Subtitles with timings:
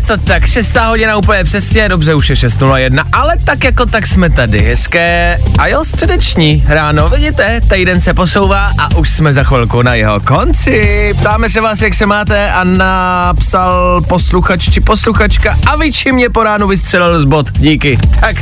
[0.00, 4.30] to tak, 6 hodina úplně přesně, dobře, už je 6.01, ale tak jako tak jsme
[4.30, 9.82] tady, hezké a jo, středeční ráno, vidíte, týden se posouvá a už jsme za chvilku
[9.82, 11.14] na jeho konci.
[11.20, 16.42] Ptáme se vás, jak se máte a napsal posluchač či posluchačka a vyči mě po
[16.42, 17.98] ránu vystřelil z bod, díky.
[18.20, 18.36] Tak,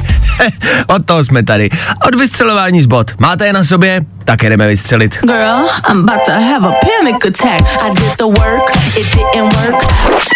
[0.87, 1.71] od toho jsme tady,
[2.07, 3.11] od vystřelování z bod.
[3.19, 4.01] Máte je na sobě?
[4.25, 5.19] Tak jdeme vystřelit.
[5.21, 7.83] Girl, I'm about to have a panic attack.
[7.83, 10.36] I did the work, it didn't work.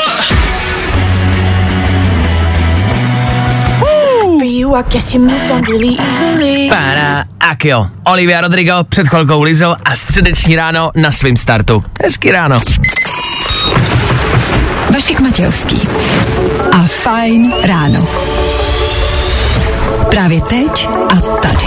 [4.71, 6.69] You, I guess you moved on really easily.
[6.69, 11.83] Para, Akio, Olivia Rodrigo před chvilkou Lizo a středeční ráno na svým startu.
[12.03, 12.59] Hezký ráno.
[14.93, 15.87] Vašek Matějovský
[16.71, 18.07] a Fajn ráno.
[20.09, 21.65] Právě teď a tady.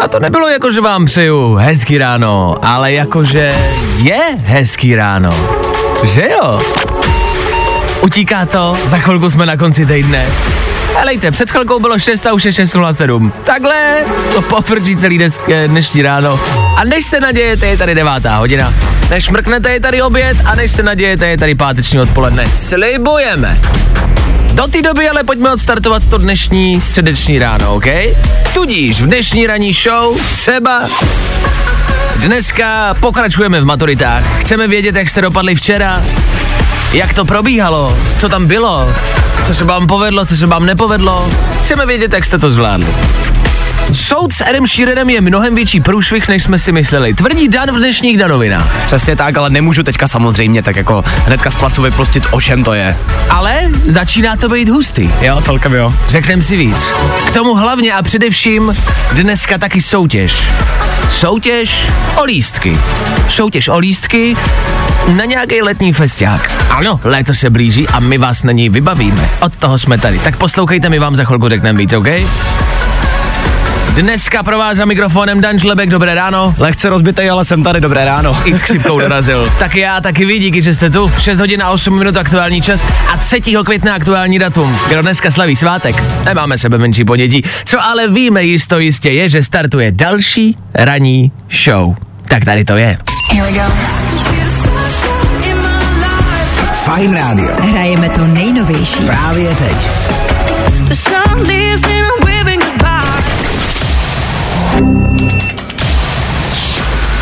[0.00, 3.54] A to nebylo jako, že vám přeju hezký ráno, ale jako, že
[3.96, 5.30] je hezký ráno.
[6.04, 6.60] Že jo?
[8.00, 10.26] Utíká to, za chvilku jsme na konci týdne.
[10.96, 13.32] Helejte, před chvilkou bylo 6 a už je 6.07.
[13.44, 13.96] Takhle
[14.34, 16.40] to pofrčí celý dnes, dnešní ráno.
[16.76, 18.74] A než se nadějete, je tady devátá hodina.
[19.10, 22.46] Než mrknete, je tady oběd a než se nadějete, je tady páteční odpoledne.
[22.46, 23.60] Slibujeme.
[24.52, 27.86] Do té doby ale pojďme odstartovat to dnešní středeční ráno, OK?
[28.54, 30.88] Tudíž v dnešní ranní show třeba
[32.22, 34.40] dneska pokračujeme v maturitách.
[34.40, 36.02] Chceme vědět, jak jste dopadli včera,
[36.92, 38.94] jak to probíhalo, co tam bylo,
[39.46, 41.30] co se vám povedlo, co se vám nepovedlo.
[41.62, 42.94] Chceme vědět, jak jste to zvládli.
[43.92, 47.14] Soud s Edem Sheeranem je mnohem větší průšvih, než jsme si mysleli.
[47.14, 48.86] Tvrdí Dan v dnešních Danovinách.
[48.86, 52.74] Přesně tak, ale nemůžu teďka samozřejmě tak jako hnedka z placu vyprostit, o čem to
[52.74, 52.96] je.
[53.30, 55.10] Ale začíná to být hustý.
[55.20, 55.94] Jo, celkem jo.
[56.08, 56.76] Řeknem si víc.
[57.26, 58.76] K tomu hlavně a především
[59.12, 60.42] dneska taky soutěž.
[61.10, 62.78] Soutěž o lístky.
[63.28, 64.36] Soutěž o lístky
[65.16, 66.52] na nějaký letní festiák.
[66.70, 69.30] Ano, léto se blíží a my vás na něj vybavíme.
[69.40, 70.18] Od toho jsme tady.
[70.18, 72.06] Tak poslouchejte, my vám za chvilku řekneme víc, OK?
[73.94, 76.54] Dneska pro vás za mikrofonem Dan Žlebek, dobré ráno.
[76.58, 78.38] Lehce rozbitej, ale jsem tady, dobré ráno.
[78.44, 79.52] I s křipkou dorazil.
[79.58, 81.12] tak já, taky vy, díky, že jste tu.
[81.18, 83.40] 6 hodin a 8 minut aktuální čas a 3.
[83.64, 84.78] května aktuální datum.
[84.88, 86.02] Kdo dneska slaví svátek?
[86.24, 87.42] Nemáme sebe menší ponětí.
[87.64, 91.32] Co ale víme jisto jistě je, že startuje další ranní
[91.64, 91.94] show.
[92.28, 92.98] Tak tady to je.
[96.72, 97.56] Fajn rádio.
[97.60, 99.02] Hrajeme to nejnovější.
[99.04, 99.88] Právě teď.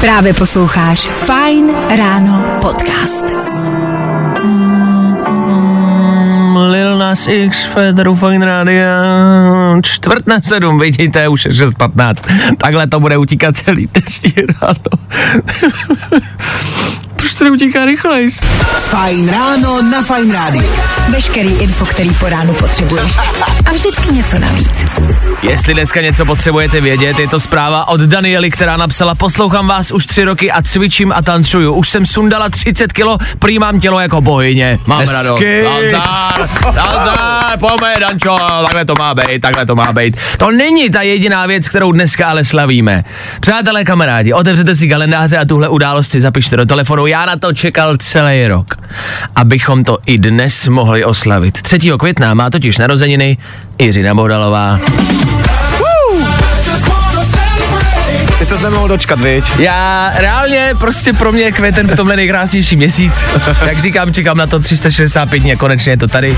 [0.01, 3.25] Právě posloucháš Fajn ráno podcast.
[6.71, 8.83] Lil Nas X, Federu Fine Radio,
[9.83, 12.57] čtvrt na sedm, vidíte, už je 6.15.
[12.57, 14.91] Takhle to bude utíkat celý dnešní ráno.
[17.41, 18.37] To neutíká rychlejš?
[18.79, 20.73] Fajn ráno na Fajn rádiu.
[21.09, 23.13] Veškerý info, který po ránu potřebuješ.
[23.67, 24.87] A vždycky něco navíc.
[25.43, 30.07] Jestli dneska něco potřebujete vědět, je to zpráva od Daniely, která napsala Poslouchám vás už
[30.07, 31.75] tři roky a cvičím a tancuju.
[31.75, 34.79] Už jsem sundala 30 kilo, prý mám tělo jako bohyně.
[34.87, 35.15] Mám Hezky.
[35.15, 35.43] radost.
[35.65, 40.17] Nazdar, nazdar, pojďme, Dančo, takhle to má být, takhle to má být.
[40.39, 43.05] To není ta jediná věc, kterou dneska ale slavíme.
[43.41, 47.07] Přátelé, kamarádi, otevřete si kalendáře a tuhle událost si zapište do telefonu.
[47.07, 48.75] Já na to čekal celý rok,
[49.39, 51.63] abychom to i dnes mohli oslavit.
[51.63, 51.79] 3.
[51.99, 53.37] května má totiž narozeniny
[53.79, 54.81] Jiřina Bohdalová.
[58.41, 59.45] Ty se nemohl dočkat, viď?
[59.59, 63.25] Já reálně, prostě pro mě je květen v tomhle nejkrásnější měsíc.
[63.67, 66.37] Jak říkám, čekám na to 365 dní a konečně je to tady.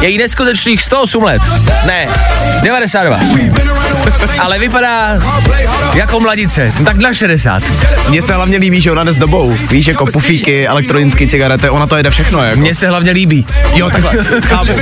[0.00, 1.42] Je jí neskutečných 108 let.
[1.86, 2.08] Ne,
[2.62, 3.20] 92.
[4.38, 5.18] Ale vypadá
[5.94, 7.62] jako mladice, tak na 60.
[8.08, 9.56] Mně se hlavně líbí, že ona jde s dobou.
[9.70, 12.60] Víš, jako pufíky, elektronické cigarety, ona to jede všechno, jako.
[12.60, 13.46] Mně se hlavně líbí.
[13.74, 14.72] Jo, takhle, chápu.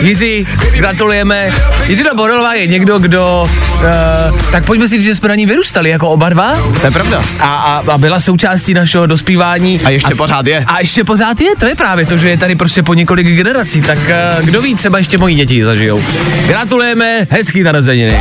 [0.00, 1.52] Jiří, gratulujeme.
[1.86, 3.48] Jiřina Borelová je někdo, kdo...
[3.74, 6.52] Uh, tak pojďme si říct, že jsme na ní vyrůstali jako oba dva.
[6.80, 7.24] To je pravda.
[7.40, 9.80] A, a, a byla součástí našeho dospívání.
[9.84, 10.64] A ještě pořád je.
[10.66, 13.82] A ještě pořád je, to je právě to, že je tady prostě po několik generací,
[13.82, 16.02] tak uh, kdo ví, třeba ještě moji děti zažijou.
[16.46, 18.20] Gratulujeme, hezký narozeniny.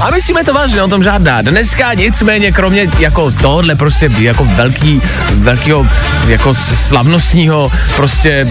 [0.00, 1.42] A myslíme to vážně, o tom žádná.
[1.42, 5.02] Dneska nicméně, kromě jako tohohle prostě jako velký,
[5.34, 5.86] velkýho,
[6.26, 8.46] jako slavnostního, prostě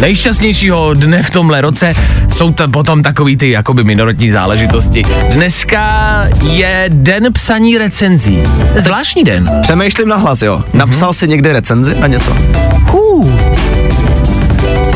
[0.00, 1.94] nejšťastnějšího dne v tomhle roce,
[2.36, 5.02] jsou to potom takový ty jakoby minoritní záležitosti.
[5.32, 8.42] Dneska je den psaní recenzí.
[8.76, 9.50] Zvláštní den.
[9.62, 10.56] Přemýšlím nahlas, jo.
[10.56, 10.78] Mhm.
[10.78, 12.36] Napsal si někdy recenzi na něco?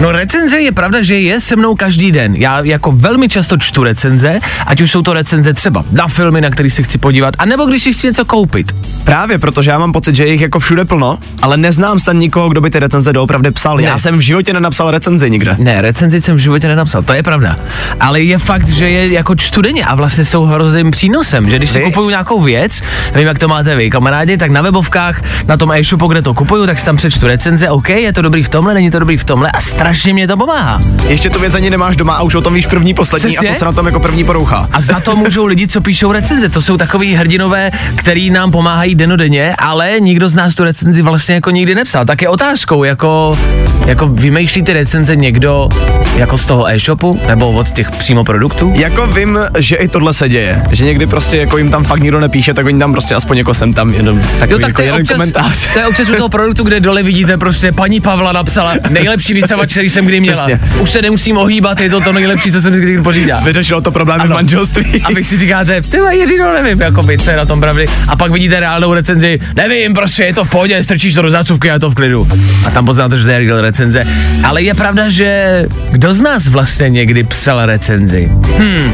[0.05, 2.35] No recenze je pravda, že je se mnou každý den.
[2.35, 6.51] Já jako velmi často čtu recenze, ať už jsou to recenze třeba na filmy, na
[6.51, 8.75] který se chci podívat, anebo když si chci něco koupit.
[9.05, 12.49] Právě, protože já mám pocit, že je jich jako všude plno, ale neznám snad nikoho,
[12.49, 13.77] kdo by ty recenze doopravdy psal.
[13.77, 13.83] Ne.
[13.83, 15.57] Já jsem v životě nenapsal recenzi nikde.
[15.59, 17.57] Ne, recenzi jsem v životě nenapsal, to je pravda.
[18.01, 21.71] Ale je fakt, že je jako čtu denně a vlastně jsou hrozným přínosem, že když
[21.71, 25.73] si kupuju nějakou věc, nevím, jak to máte vy, kamarádi, tak na webovkách, na tom
[25.73, 28.75] e-shopu, kde to kupuju, tak si tam přečtu recenze, OK, je to dobrý v tomhle,
[28.75, 30.83] není to dobrý v tomhle a strašně mě to pomáhá.
[31.09, 33.49] Ještě tu věc ani nemáš doma a už o tom víš první, poslední Přesně.
[33.49, 34.69] a to se na tom jako první porouchá.
[34.73, 36.49] A za to můžou lidi, co píšou recenze.
[36.49, 41.35] To jsou takový hrdinové, který nám pomáhají denodenně, ale nikdo z nás tu recenzi vlastně
[41.35, 42.05] jako nikdy nepsal.
[42.05, 43.39] Tak je otázkou, jako,
[43.87, 45.69] jako vymýšlí ty recenze někdo
[46.17, 48.73] jako z toho e-shopu nebo od těch přímo produktů?
[48.77, 52.21] Jako vím, že i tohle se děje, že někdy prostě jako jim tam fakt nikdo
[52.21, 54.83] nepíše, tak oni tam prostě aspoň jako sem tam jenom takový Jo, tak jako to
[54.83, 55.69] je, jeden občas, komentář.
[55.73, 59.77] to je občas u toho produktu, kde dole vidíte prostě paní Pavla napsala nejlepší vysavač,
[59.85, 60.47] který jsem kdy měla.
[60.47, 60.61] Přesně.
[60.81, 63.41] Už se nemusím ohýbat, je to to nejlepší, co jsem kdy pořídila.
[63.41, 65.03] Vyřešilo to problémy v manželství.
[65.05, 67.87] A vy si říkáte, ty Jiřino, nevím, jako by, co je na tom pravdy.
[68.09, 71.71] A pak vidíte reálnou recenzi, nevím, prostě je to v pohodě, strčíš to do zácuvky
[71.71, 72.29] a je to v klidu.
[72.67, 74.05] A tam poznáte, že to je real recenze.
[74.45, 78.29] Ale je pravda, že kdo z nás vlastně někdy psal recenzi?
[78.59, 78.93] Hm,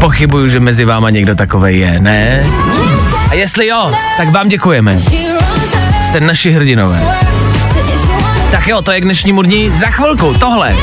[0.00, 2.44] pochybuju, že mezi váma někdo takovej je, ne?
[3.30, 4.98] A jestli jo, tak vám děkujeme.
[6.06, 7.02] Jste naši hrdinové.
[8.52, 9.72] Tak jo, to je k dnešnímu dní.
[9.76, 10.76] Za chvilku tohle.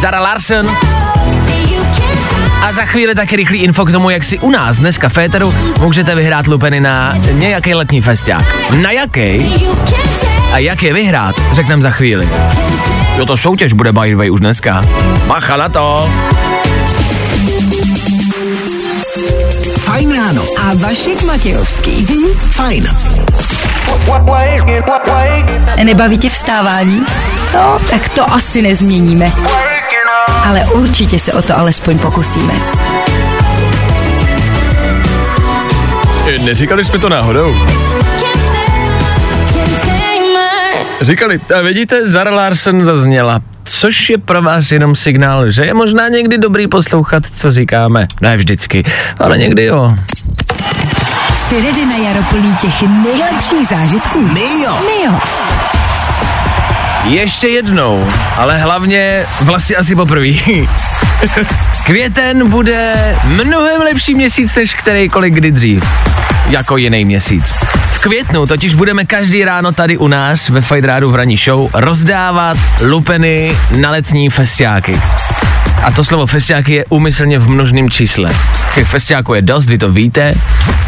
[0.00, 0.76] Zara Larson
[2.62, 5.54] a za chvíli taky rychlý info k tomu, jak si u nás dneska v Féteru
[5.80, 8.44] můžete vyhrát lupeny na nějaký letní festiák.
[8.76, 9.54] Na jaký
[10.52, 12.28] a jak je vyhrát, řekneme za chvíli.
[13.16, 14.84] Jo, to soutěž bude by the way už dneska.
[15.26, 16.10] Macha na to.
[19.78, 20.42] Fajn ráno.
[20.58, 22.06] A Vašek Matějovský.
[22.50, 22.88] Fajn.
[25.84, 27.02] Nebaví tě vstávání?
[27.54, 29.26] No, tak to asi nezměníme.
[30.46, 32.54] Ale určitě se o to alespoň pokusíme.
[36.44, 37.54] Neříkali jsme to náhodou.
[41.00, 46.08] Říkali, a vidíte, Zara Larsen zazněla, což je pro vás jenom signál, že je možná
[46.08, 48.06] někdy dobrý poslouchat, co říkáme.
[48.20, 48.84] Ne vždycky,
[49.18, 49.96] ale někdy jo.
[51.48, 54.26] Jsi ready na jaro plný těch nejlepších zážitků?
[54.26, 54.78] Nejo.
[54.86, 55.20] Nejo.
[57.04, 60.26] Ještě jednou, ale hlavně vlastně asi poprvé.
[61.84, 65.84] Květen bude mnohem lepší měsíc než kterýkoliv kdy dřív.
[66.48, 67.50] Jako jiný měsíc.
[67.92, 72.58] V květnu totiž budeme každý ráno tady u nás ve Fajdrádu v ranní show rozdávat
[72.82, 75.00] lupeny na letní festiáky.
[75.82, 78.32] A to slovo festiáky je úmyslně v množném čísle.
[78.74, 80.34] Těch festiáků je dost, vy to víte.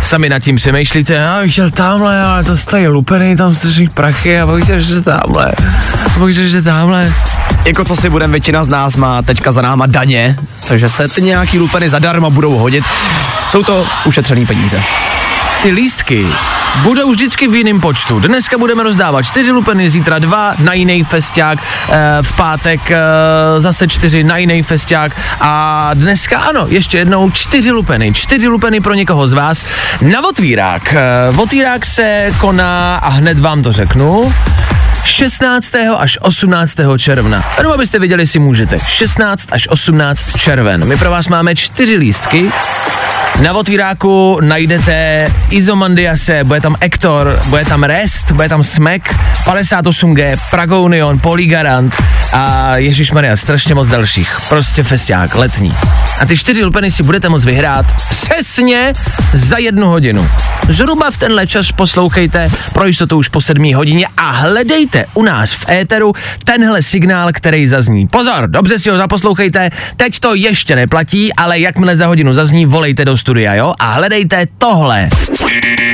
[0.02, 4.40] Sami nad tím přemýšlíte, já bych chtěl tamhle, ale to stojí lupeny, tam strašný prachy
[4.40, 5.52] a pak chtěl, že tamhle.
[6.06, 7.12] A pak chtěl, že tamhle.
[7.64, 10.36] Jako co si budeme, většina z nás má teďka za náma daně,
[10.68, 12.84] takže se ty nějaký lupeny zadarma budou hodit.
[13.50, 14.82] Jsou to ušetřený peníze.
[15.62, 16.26] Ty lístky
[16.82, 18.20] budou vždycky v jiném počtu.
[18.20, 21.58] Dneska budeme rozdávat čtyři lupeny, zítra dva na jiný festiák,
[21.88, 22.96] eh, v pátek eh,
[23.58, 28.12] zase čtyři na jiný festiák a dneska ano, ještě jednou čtyři lupeny.
[28.12, 29.66] Čtyři lupeny pro někoho z vás
[30.02, 30.94] na otvírák.
[30.94, 31.00] Eh,
[31.36, 34.32] Otvírák se koná a hned vám to řeknu.
[35.04, 35.74] 16.
[35.98, 36.98] až 18.
[36.98, 37.44] června.
[37.58, 38.76] Jenom abyste věděli, si můžete.
[38.78, 40.88] 16 až 18 červen.
[40.88, 42.52] My pro vás máme čtyři lístky.
[43.42, 51.18] Na otvíráku najdete Izomandiase, bude tam Ektor, bude tam Rest, bude tam Smek, 58G, Pragonion,
[51.18, 51.94] Polygarant
[52.32, 54.36] a Ježíš Maria, strašně moc dalších.
[54.48, 55.74] Prostě festiák, letní.
[56.20, 58.92] A ty čtyři lupeny si budete moct vyhrát přesně
[59.34, 60.28] za jednu hodinu.
[60.68, 65.52] Zhruba v tenhle čas poslouchejte pro jistotu už po sedmí hodině a hledejte u nás
[65.52, 66.12] v éteru
[66.44, 68.08] tenhle signál, který zazní.
[68.08, 73.04] Pozor, dobře si ho zaposlouchejte, teď to ještě neplatí, ale jakmile za hodinu zazní, volejte
[73.04, 73.74] do studia, jo?
[73.78, 75.08] A hledejte tohle.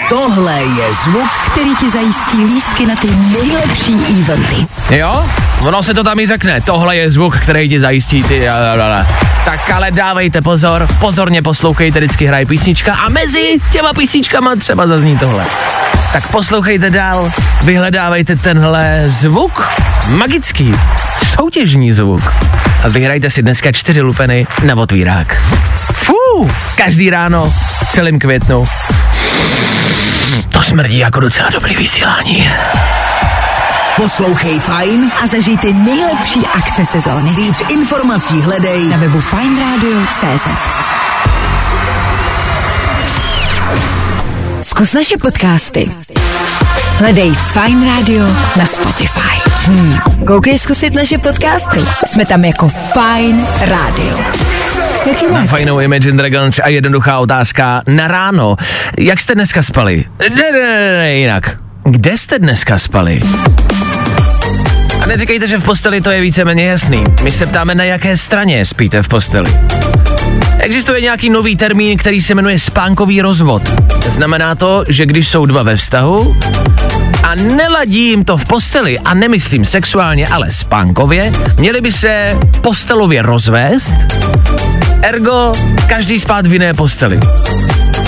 [0.08, 4.66] Tohle je zvuk Který ti zajistí lístky na ty nejlepší eventy.
[4.90, 5.24] Jo?
[5.66, 6.60] Ono se to tam i řekne.
[6.60, 8.48] Tohle je zvuk, který ti zajistí ty...
[9.44, 15.18] Tak ale dávejte pozor, pozorně poslouchejte, vždycky hraje písnička a mezi těma písničkama třeba zazní
[15.18, 15.44] tohle.
[16.12, 17.30] Tak poslouchejte dál,
[17.64, 19.68] vyhledávejte tenhle zvuk,
[20.08, 20.74] magický,
[21.36, 22.34] soutěžní zvuk.
[22.82, 25.36] A vyhrajte si dneska čtyři lupeny na otvírák.
[25.76, 26.25] Fú!
[26.36, 27.50] Uh, každý ráno,
[27.80, 28.64] v celém květnu.
[30.48, 32.48] To smrdí jako docela dobrý vysílání.
[33.96, 37.32] Poslouchej Fajn, A zažij ty nejlepší akce sezóny.
[37.32, 40.48] víc informací hledej Na webu finderadio.cz
[44.60, 45.90] Zkus naše podcasty.
[46.98, 48.26] Hledej Fine Radio
[48.56, 49.40] na Spotify.
[49.66, 49.98] Hmm.
[50.26, 51.80] Koukej zkusit naše podcasty.
[52.06, 54.45] Jsme tam jako Fine Radio.
[55.22, 55.48] Jinak?
[55.48, 58.56] Fajnou Imagine Dragons a jednoduchá otázka na ráno.
[58.98, 60.04] Jak jste dneska spali?
[60.18, 61.56] Ne, ne, ne, ne, jinak.
[61.84, 63.20] Kde jste dneska spali?
[65.00, 67.04] A neříkejte, že v posteli to je víceméně jasný.
[67.22, 69.56] My se ptáme, na jaké straně spíte v posteli.
[70.58, 73.62] Existuje nějaký nový termín, který se jmenuje spánkový rozvod.
[74.08, 76.36] Znamená to, že když jsou dva ve vztahu
[77.22, 83.22] a neladí jim to v posteli, a nemyslím sexuálně, ale spánkově, měli by se postelově
[83.22, 83.94] rozvést,
[85.02, 85.52] ergo
[85.88, 87.20] každý spát v jiné posteli.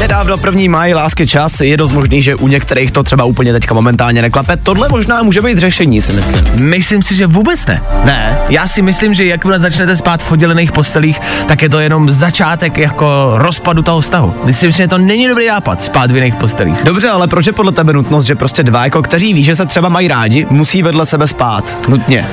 [0.01, 3.75] Nedávno první maj, lásky čas, je dost možný, že u některých to třeba úplně teďka
[3.75, 4.57] momentálně neklape.
[4.57, 6.69] Tohle možná může být řešení, si myslím.
[6.69, 7.83] Myslím si, že vůbec ne.
[8.05, 8.39] Ne.
[8.49, 12.79] Já si myslím, že jakmile začnete spát v oddělených postelích, tak je to jenom začátek
[12.79, 14.35] jako rozpadu toho vztahu.
[14.45, 16.85] Myslím si, že to není dobrý nápad spát v jiných postelích.
[16.85, 19.67] Dobře, ale proč je podle tebe nutnost, že prostě dva, jako kteří ví, že se
[19.67, 21.75] třeba mají rádi, musí vedle sebe spát?
[21.89, 22.27] Nutně.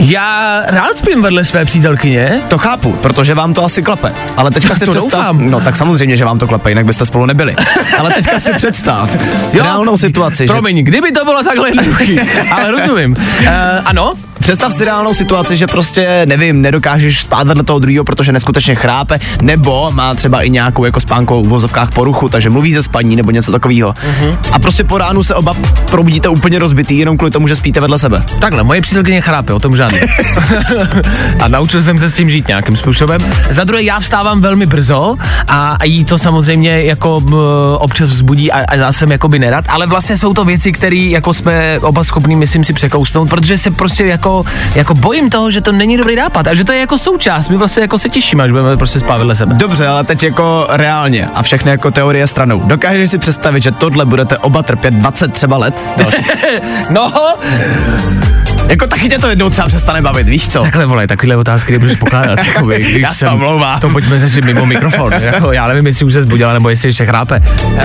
[0.00, 2.40] Já rád spím vedle své přítelkyně.
[2.48, 4.12] To chápu, protože vám to asi klape.
[4.36, 5.50] Ale teďka si To představ, doufám.
[5.50, 7.54] no tak samozřejmě, že vám to klape, jinak byste spolu nebyli.
[7.98, 9.10] Ale teďka si představ
[9.52, 12.20] reálnou situaci, že Promiň, kdyby to bylo takhle jednoduchý,
[12.50, 13.16] ale rozumím.
[13.40, 13.46] Uh,
[13.84, 14.12] ano,
[14.44, 19.18] Představ si reálnou situaci, že prostě, nevím, nedokážeš spát vedle toho druhého, protože neskutečně chrápe,
[19.42, 23.30] nebo má třeba i nějakou jako spánkou v vozovkách poruchu, takže mluví ze spaní nebo
[23.30, 23.92] něco takového.
[23.92, 24.36] Uh-huh.
[24.52, 25.54] A prostě po ránu se oba
[25.90, 28.24] probudíte úplně rozbitý, jenom kvůli tomu, že spíte vedle sebe.
[28.38, 30.00] takhle, moje přítelkyně chrápe, o tom žádný.
[31.42, 33.20] a naučil jsem se s tím žít nějakým způsobem.
[33.50, 35.16] Za druhé, já vstávám velmi brzo
[35.48, 37.22] a, jí to samozřejmě jako
[37.78, 41.34] občas vzbudí a, a já jsem jakoby nerad, ale vlastně jsou to věci, které jako
[41.34, 44.33] jsme oba schopní, myslím si, překousnout, protože se prostě jako,
[44.74, 47.48] jako bojím toho, že to není dobrý nápad a že to je jako součást.
[47.48, 49.54] My vlastně jako se těšíme, až budeme prostě spát vedle sebe.
[49.54, 52.60] Dobře, ale teď jako reálně a všechny jako teorie stranou.
[52.64, 55.84] Dokážeš si představit, že tohle budete oba trpět 20 třeba let?
[56.90, 57.12] No,
[58.74, 60.62] jako taky tě to jednou třeba přestane bavit, víš co?
[60.62, 62.38] takhle vole, takovýhle otázky nebudeš pokládat.
[62.46, 63.80] Jakoby, když Já se jsem- omlouvám.
[63.80, 65.12] To pojďme řešit mimo mikrofon.
[65.12, 67.42] jako, já nevím, jestli už se zbudila, nebo jestli ještě chrápe.
[67.64, 67.80] Uh,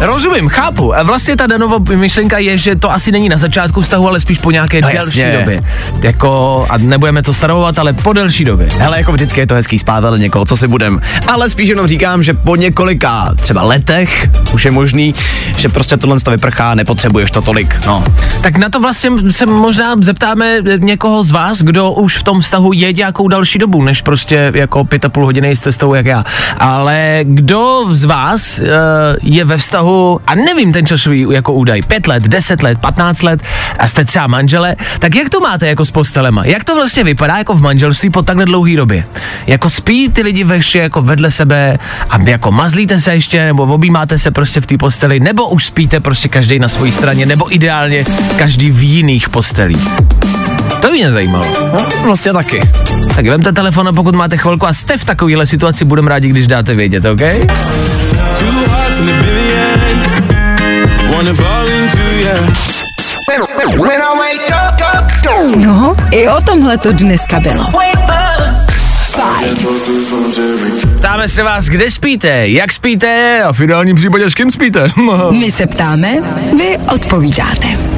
[0.00, 0.96] rozumím, chápu.
[0.96, 4.38] A Vlastně ta Danova myšlenka je, že to asi není na začátku vztahu, ale spíš
[4.38, 5.38] po nějaké No delší jasně.
[5.38, 5.60] době.
[6.02, 8.68] Jako, a nebudeme to stanovovat, ale po delší době.
[8.78, 11.00] Hele, jako vždycky je to hezký spát vedle někoho, co si budem.
[11.28, 15.14] Ale spíš jenom říkám, že po několika třeba letech už je možný,
[15.58, 17.76] že prostě tohle to vyprchá, nepotřebuješ to tolik.
[17.86, 18.04] No.
[18.42, 22.72] Tak na to vlastně se možná zeptáme někoho z vás, kdo už v tom vztahu
[22.72, 26.24] je nějakou další dobu, než prostě jako pět a půl hodiny s cestou jak já.
[26.58, 28.66] Ale kdo z vás uh,
[29.22, 33.40] je ve vztahu, a nevím ten časový jako údaj, pět let, deset let, patnáct let
[33.78, 36.44] a jste třeba manžele, tak jak to máte jako s postelema?
[36.44, 39.04] Jak to vlastně vypadá jako v manželství po takhle dlouhé době?
[39.46, 41.78] Jako spí ty lidi ještě jako vedle sebe
[42.10, 46.00] a jako mazlíte se ještě, nebo objímáte se prostě v té posteli, nebo už spíte
[46.00, 48.04] prostě každý na své straně, nebo ideálně
[48.38, 50.05] každý v jiných postelích.
[50.80, 51.44] To by mě zajímalo.
[51.72, 52.60] no vlastně taky.
[53.16, 56.46] Tak vemte telefon a pokud máte chvilku a jste v takovéhle situaci, budeme rádi, když
[56.46, 57.20] dáte vědět, OK?
[65.56, 67.64] No, i o tomhle to dneska bylo.
[70.98, 74.90] Ptáme se vás, kde spíte, jak spíte a v ideálním případě s kým spíte.
[75.30, 76.08] My se ptáme,
[76.58, 77.95] vy odpovídáte.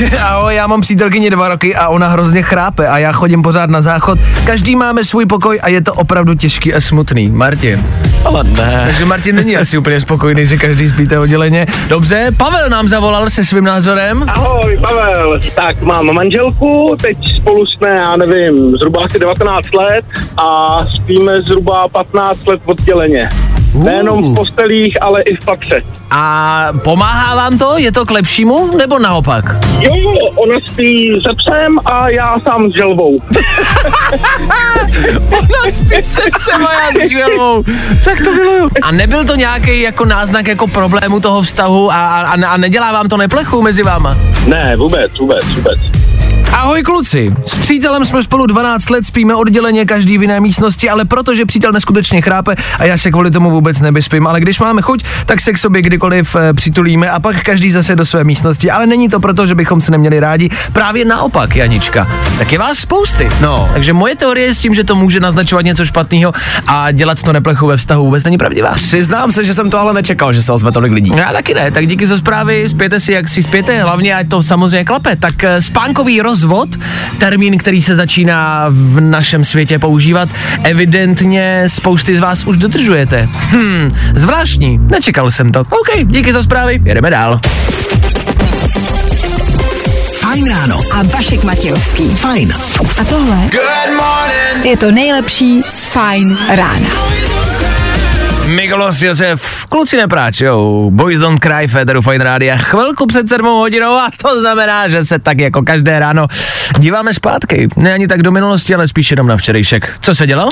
[0.28, 3.80] Ahoj, já mám přítelkyni dva roky a ona hrozně chrápe a já chodím pořád na
[3.80, 4.18] záchod.
[4.46, 7.28] Každý máme svůj pokoj a je to opravdu těžký a smutný.
[7.28, 7.86] Martin.
[8.24, 8.82] Ale ne.
[8.84, 11.66] Takže Martin není asi úplně spokojený, že každý spíte odděleně.
[11.88, 14.24] Dobře, Pavel nám zavolal se svým názorem.
[14.28, 15.40] Ahoj, Pavel.
[15.54, 20.04] Tak mám manželku, teď spolu jsme, já nevím, zhruba asi 19 let
[20.36, 23.28] a spíme zhruba 15 let odděleně.
[23.74, 25.82] Nejenom v postelích, ale i v patře.
[26.10, 27.78] A pomáhá vám to?
[27.78, 29.44] Je to k lepšímu nebo naopak?
[29.80, 29.94] Jo,
[30.36, 33.18] ona spí se psem a já sám s želvou.
[35.30, 37.64] Ona spí se psem a já s želvou.
[38.04, 38.68] Tak to miluju.
[38.82, 43.08] A nebyl to nějaký jako náznak jako problému toho vztahu a, a, a nedělá vám
[43.08, 44.16] to neplechu mezi váma?
[44.46, 45.78] Ne, vůbec, vůbec, vůbec.
[46.52, 51.04] Ahoj kluci, s přítelem jsme spolu 12 let, spíme odděleně, každý v jiné místnosti, ale
[51.04, 55.04] protože přítel neskutečně chrápe a já se kvůli tomu vůbec nevyspím, ale když máme chuť,
[55.26, 58.86] tak se k sobě kdykoliv e, přitulíme a pak každý zase do své místnosti, ale
[58.86, 62.08] není to proto, že bychom se neměli rádi, právě naopak, Janička.
[62.38, 63.30] Tak je vás spousty.
[63.40, 66.32] No, takže moje teorie s tím, že to může naznačovat něco špatného
[66.66, 68.72] a dělat to neplechu ve vztahu vůbec není pravdivá.
[68.72, 71.12] Přiznám se, že jsem to ale nečekal, že se ozve tolik lidí.
[71.16, 74.42] Já taky ne, tak díky za zprávy, spějte si, jak si spějte, hlavně ať to
[74.42, 75.16] samozřejmě klape.
[75.16, 76.68] Tak eh, spánkový rozvod,
[77.18, 80.28] termín, který se začíná v našem světě používat,
[80.62, 83.28] evidentně spousty z vás už dodržujete.
[83.32, 85.60] Hm, zvláštní, nečekal jsem to.
[85.60, 87.40] OK, díky za zprávy, jedeme dál.
[90.14, 90.80] Fajn ráno.
[90.92, 92.08] A Vašek Matějovský.
[92.08, 92.54] Fajn.
[93.00, 93.38] A tohle
[94.62, 96.90] je to nejlepší z Fajn rána.
[98.70, 103.94] Mikolos Josef, kluci nepráč, jo, Boys Don't Cry, Federu Fine Rádia, chvilku před sedmou hodinou
[103.94, 106.26] a to znamená, že se tak jako každé ráno
[106.78, 107.68] díváme zpátky.
[107.76, 109.98] Ne ani tak do minulosti, ale spíš jenom na včerejšek.
[110.00, 110.48] Co se dělo?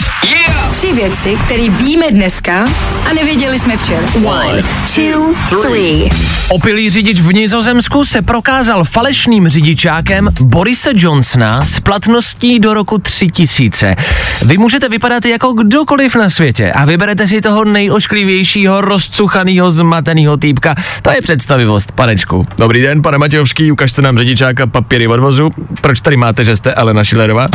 [0.73, 2.65] Tři věci, které víme dneska
[3.11, 4.07] a nevěděli jsme včera.
[4.25, 4.63] One,
[4.95, 6.09] two, three.
[6.49, 13.97] Opilý řidič v Nizozemsku se prokázal falešným řidičákem Borise Johnsona s platností do roku 3000.
[14.43, 17.65] Vy můžete vypadat jako kdokoliv na světě a vyberete si toho
[18.09, 20.75] nejošklivějšího, rozcuchaného, zmateného týpka.
[21.03, 22.47] To je představivost, panečku.
[22.59, 25.51] Dobrý den, pane Matějovský, ukažte nám řidičáka papíry od vozu.
[25.81, 27.49] Proč tady máte, že jste Alena Šilerová?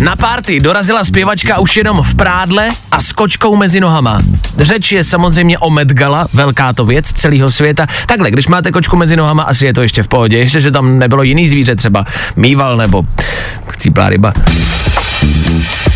[0.00, 4.20] Na párty dorazila zpěvačka už jenom v prádle a s kočkou mezi nohama.
[4.58, 7.86] Řeč je samozřejmě o Met Gala, velká to věc celého světa.
[8.06, 10.38] Takhle, když máte kočku mezi nohama, asi je to ještě v pohodě.
[10.38, 13.02] Ještě, že tam nebylo jiný zvíře, třeba mýval nebo
[13.68, 14.32] chcíplá ryba.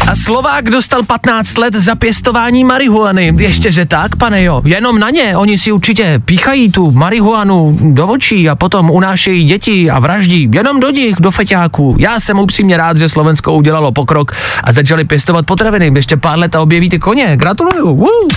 [0.09, 3.35] A Slovák dostal 15 let za pěstování marihuany.
[3.39, 5.37] Ještě, že tak, pane jo, jenom na ně.
[5.37, 10.49] Oni si určitě píchají tu marihuanu do očí a potom unášejí děti a vraždí.
[10.53, 11.97] Jenom do nich, do feťáků.
[11.99, 14.33] Já jsem upřímně rád, že Slovensko udělalo pokrok
[14.65, 15.91] a začali pěstovat potraviny.
[15.95, 17.37] Ještě pár let a objeví ty koně.
[17.37, 17.97] Gratuluju.
[17.97, 18.29] Woo.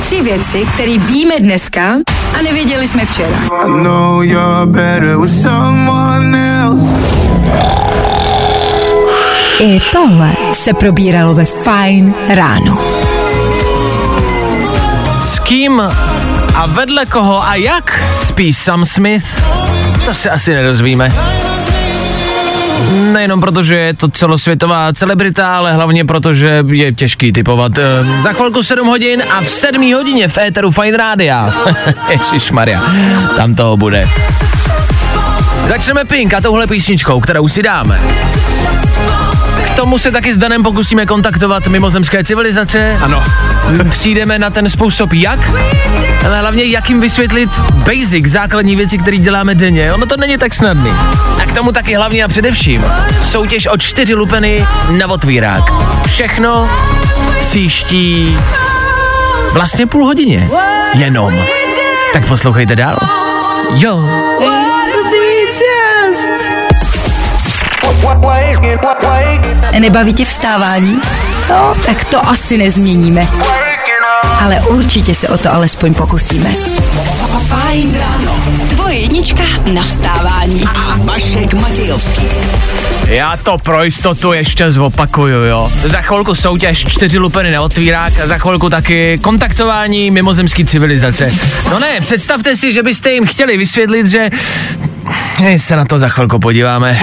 [0.00, 1.96] Tři věci, které víme dneska
[2.38, 3.36] a nevěděli jsme včera.
[3.64, 6.86] I know you're better with someone else.
[9.60, 12.78] I tohle se probíralo ve Fajn ráno.
[15.24, 15.82] S kým
[16.54, 19.42] a vedle koho a jak spí Sam Smith,
[20.04, 21.12] to se asi nedozvíme.
[22.92, 27.78] Nejenom proto, že je to celosvětová celebrita, ale hlavně proto, že je těžký typovat.
[27.78, 27.82] E,
[28.22, 31.54] za chvilku 7 hodin a v 7 hodině v éteru Fine Rádia.
[32.52, 32.82] Maria,
[33.36, 34.08] tam toho bude.
[35.68, 38.00] Začneme Pink a touhle písničkou, kterou si dáme.
[39.74, 42.98] K tomu se taky s Danem pokusíme kontaktovat mimozemské civilizace.
[43.02, 43.24] Ano.
[43.90, 45.38] Přijdeme na ten způsob jak,
[46.26, 49.92] ale hlavně jak jim vysvětlit basic, základní věci, které děláme denně.
[49.92, 50.90] Ono to není tak snadný.
[51.42, 52.84] A k tomu taky hlavně a především
[53.30, 55.64] soutěž o čtyři lupeny na otvírák.
[56.06, 56.70] Všechno
[57.40, 58.38] příští
[59.52, 60.50] vlastně půl hodině.
[60.94, 61.38] Jenom.
[62.12, 62.98] Tak poslouchejte dál.
[63.74, 64.08] Jo.
[69.78, 71.00] Nebaví tě vstávání?
[71.50, 73.28] No, tak to asi nezměníme.
[74.40, 76.50] Ale určitě se o to alespoň pokusíme.
[77.46, 78.36] Fajn ráno.
[78.68, 80.64] Tvoje jednička na vstávání.
[80.64, 82.22] A Vašek Matějovský.
[83.06, 85.72] Já to pro jistotu ještě zopakuju, jo.
[85.84, 91.32] Za chvilku soutěž čtyři lupeny na otvírák a za chvilku taky kontaktování mimozemský civilizace.
[91.70, 94.30] No ne, představte si, že byste jim chtěli vysvětlit, že...
[95.40, 97.00] My se na to za chvilku podíváme.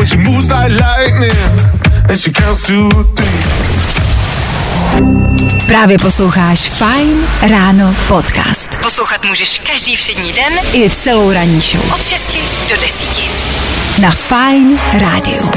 [5.68, 8.76] Právě posloucháš Fine Ráno podcast.
[8.84, 11.94] Poslouchat můžeš každý všední den i celou ranní show.
[11.94, 12.38] Od 6
[12.70, 14.02] do 10.
[14.02, 15.52] Na Fine Rádiu.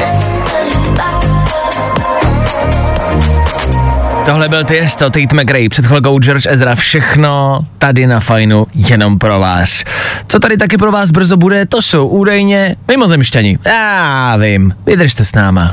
[4.24, 9.38] Tohle byl Tiesto, Tate McRae, před chvilkou George Ezra, všechno tady na fajnu jenom pro
[9.38, 9.84] vás.
[10.28, 13.58] Co tady taky pro vás brzo bude, to jsou údajně mimozemšťani.
[13.66, 15.72] Já vím, vydržte s náma.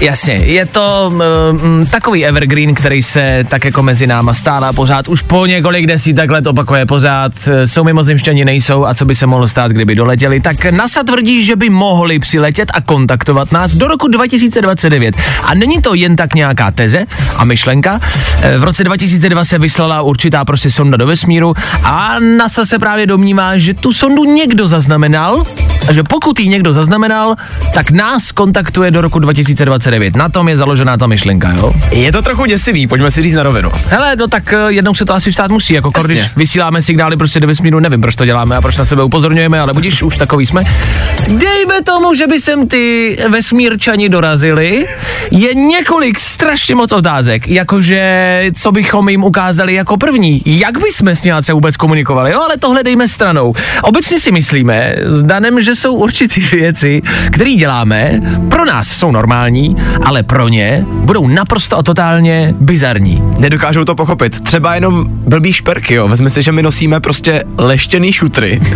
[0.00, 1.12] Jasně, je to
[1.62, 5.86] mm, takový evergreen, který se tak jako mezi náma stále a pořád už po několik
[5.86, 7.32] desítek let opakuje pořád.
[7.64, 10.40] Jsou mimozemšťani, nejsou a co by se mohlo stát, kdyby doletěli.
[10.40, 15.14] Tak NASA tvrdí, že by mohli přiletět a kontaktovat nás do roku 2029.
[15.42, 17.04] A není to jen tak nějaká teze
[17.36, 18.00] a myšlenka.
[18.42, 21.54] Eh, V roce 2002 se vyslala určitá prostě sonda do vesmíru
[21.84, 25.46] a NASA se právě domnívá, že tu sondu někdo zaznamenal
[25.86, 27.36] Takže pokud ji někdo zaznamenal,
[27.74, 29.18] tak nás kontaktuje do roku
[29.90, 30.16] 2029.
[30.16, 31.72] Na tom je založená ta myšlenka, jo?
[31.90, 33.70] Je to trochu děsivý, pojďme si říct na rovinu.
[33.88, 36.14] Hele, no tak eh, jednou se to asi stát musí, jako Jasně.
[36.14, 39.60] když vysíláme signály prostě do vesmíru, nevím, proč to děláme a proč na sebe upozorňujeme,
[39.60, 40.62] ale budíš, už takový jsme.
[41.28, 44.86] Dejme tomu, že by sem ty vesmírčani dorazili,
[45.30, 51.22] je několik strašně moc otázek, jakože co bychom jim ukázali jako první, jak bychom s
[51.22, 53.54] nějace vůbec komunikovali, jo, ale tohle dejme stranou.
[53.82, 59.75] Obecně si myslíme s Danem, že jsou určitý věci, které děláme, pro nás jsou normální,
[60.04, 63.22] ale pro ně budou naprosto a totálně bizarní.
[63.38, 64.40] Nedokážou to pochopit.
[64.40, 66.08] Třeba jenom blbý šperky, jo.
[66.08, 68.60] Vezmi si, že my nosíme prostě leštěný šutry.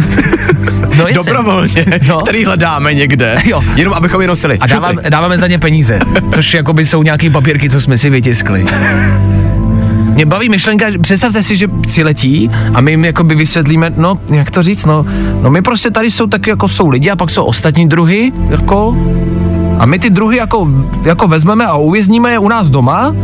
[0.99, 1.05] No.
[1.15, 2.19] Dobrovolně, No.
[2.21, 3.37] který hledáme někde.
[3.45, 3.63] Jo.
[3.77, 4.59] Jenom abychom je nosili.
[4.59, 4.97] A Šutry.
[5.11, 5.99] dáváme, za ně peníze,
[6.35, 8.65] což jakoby jsou nějaký papírky, co jsme si vytiskli.
[10.15, 14.63] Mě baví myšlenka, představte si, že přiletí a my jim jakoby vysvětlíme, no, jak to
[14.63, 15.07] říct, no,
[15.43, 18.97] no my prostě tady jsou taky jako jsou lidi a pak jsou ostatní druhy, jako,
[19.81, 20.69] a my ty druhy jako,
[21.05, 23.15] jako vezmeme a uvězníme je u nás doma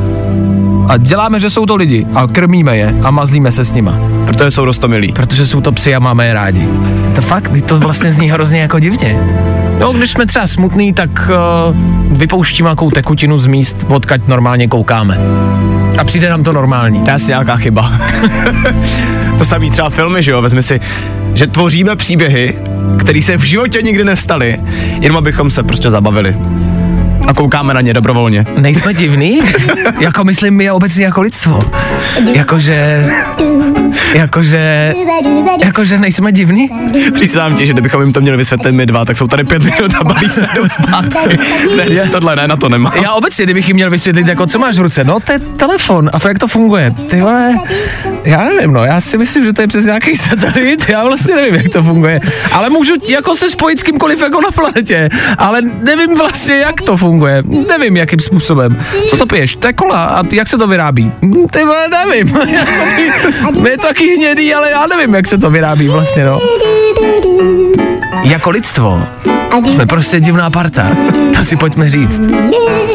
[0.88, 4.51] a děláme, že jsou to lidi a krmíme je a mazlíme se s nima, Protože
[4.51, 5.12] jsou rostomilí.
[5.12, 6.69] protože jsou to psy a máme je rádi.
[7.14, 9.21] To fakt, to vlastně zní hrozně jako divně.
[9.81, 11.77] No, když jsme třeba smutný, tak uh,
[12.19, 15.19] vypouštíme nějakou tekutinu z míst, odkaď normálně koukáme.
[15.99, 17.01] A přijde nám to normální.
[17.01, 17.92] To je asi nějaká chyba.
[19.38, 20.81] to samý třeba filmy, že jo, vezmi si,
[21.37, 22.59] že tvoříme příběhy,
[22.99, 24.61] které se v životě nikdy nestaly,
[25.01, 26.37] jenom abychom se prostě zabavili.
[27.27, 28.46] A koukáme na ně dobrovolně.
[28.59, 29.38] Nejsme divný?
[30.01, 31.61] jako myslím my obecně jako lidstvo.
[32.33, 33.07] Jakože...
[34.14, 34.94] Jakože...
[35.64, 36.70] Jakože nejsme divný?
[37.14, 39.94] Přísám ti, že kdybychom jim to měli vysvětlit my dva, tak jsou tady pět minut
[40.01, 41.38] a balí se jdou zpátky.
[41.94, 42.92] ne, tohle ne, na to nemám.
[43.03, 46.11] Já obecně, kdybych jim měl vysvětlit, jako co máš v ruce, no to je telefon
[46.12, 46.94] a jak to funguje.
[47.11, 47.55] Ty vole,
[48.27, 51.55] já nevím, no, já si myslím, že to je přes nějaký satelit, já vlastně nevím,
[51.55, 52.21] jak to funguje.
[52.53, 55.09] Ale můžu jako se spojit s kýmkoliv jako na planetě,
[55.39, 57.43] ale nevím vlastně, jak to funguje.
[57.69, 58.83] Nevím, jakým způsobem.
[59.09, 59.57] Co to piješ?
[59.57, 61.12] To je kola a ty, jak se to vyrábí?
[61.23, 62.39] Hm, Ty vole, nevím.
[63.62, 66.41] My je to taky hnědý, ale já nevím, jak se to vyrábí vlastně, no.
[68.23, 69.03] Jako lidstvo
[69.65, 70.91] jsme prostě divná parta,
[71.37, 72.21] to si pojďme říct.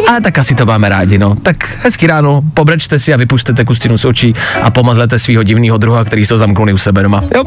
[0.07, 1.35] Ale tak asi to máme rádi, no.
[1.35, 6.03] Tak hezký ráno, pobrečte si a vypušte tekustinu z očí a pomazlete svého divného druha,
[6.03, 7.23] který to zamknuli u sebe doma.
[7.35, 7.43] Jo.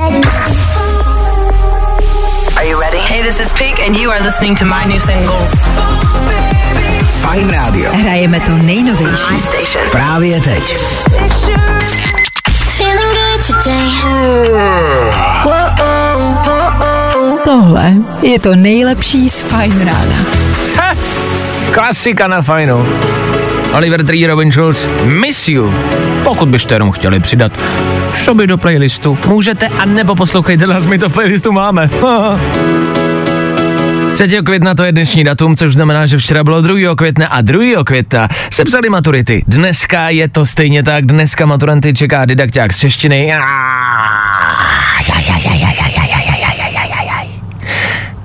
[3.09, 5.35] Hey, this is Pink, and you are listening to my new single.
[7.21, 7.93] Fajn rádio.
[7.93, 9.39] Hrajeme to nejnovější.
[9.39, 9.91] Station.
[9.91, 10.77] Právě teď.
[12.77, 15.14] Feeling good today.
[17.55, 20.17] Tohle je to nejlepší z Fajn rána.
[20.77, 20.95] Ha!
[21.73, 22.87] Klasika na fajnu.
[23.77, 25.75] Oliver Tree, Robin Schulz, Miss You.
[26.25, 27.53] Pokud byste jenom chtěli přidat
[28.15, 31.91] šoby do playlistu, můžete a nebo poslouchejte nás, my to v playlistu máme.
[34.15, 34.29] 3.
[34.45, 36.97] května to je dnešní datum, což znamená, že včera bylo 2.
[36.97, 37.85] května a 2.
[37.85, 39.45] května se psali maturity.
[39.47, 43.33] Dneska je to stejně tak, dneska maturanty čeká didakták z češtiny.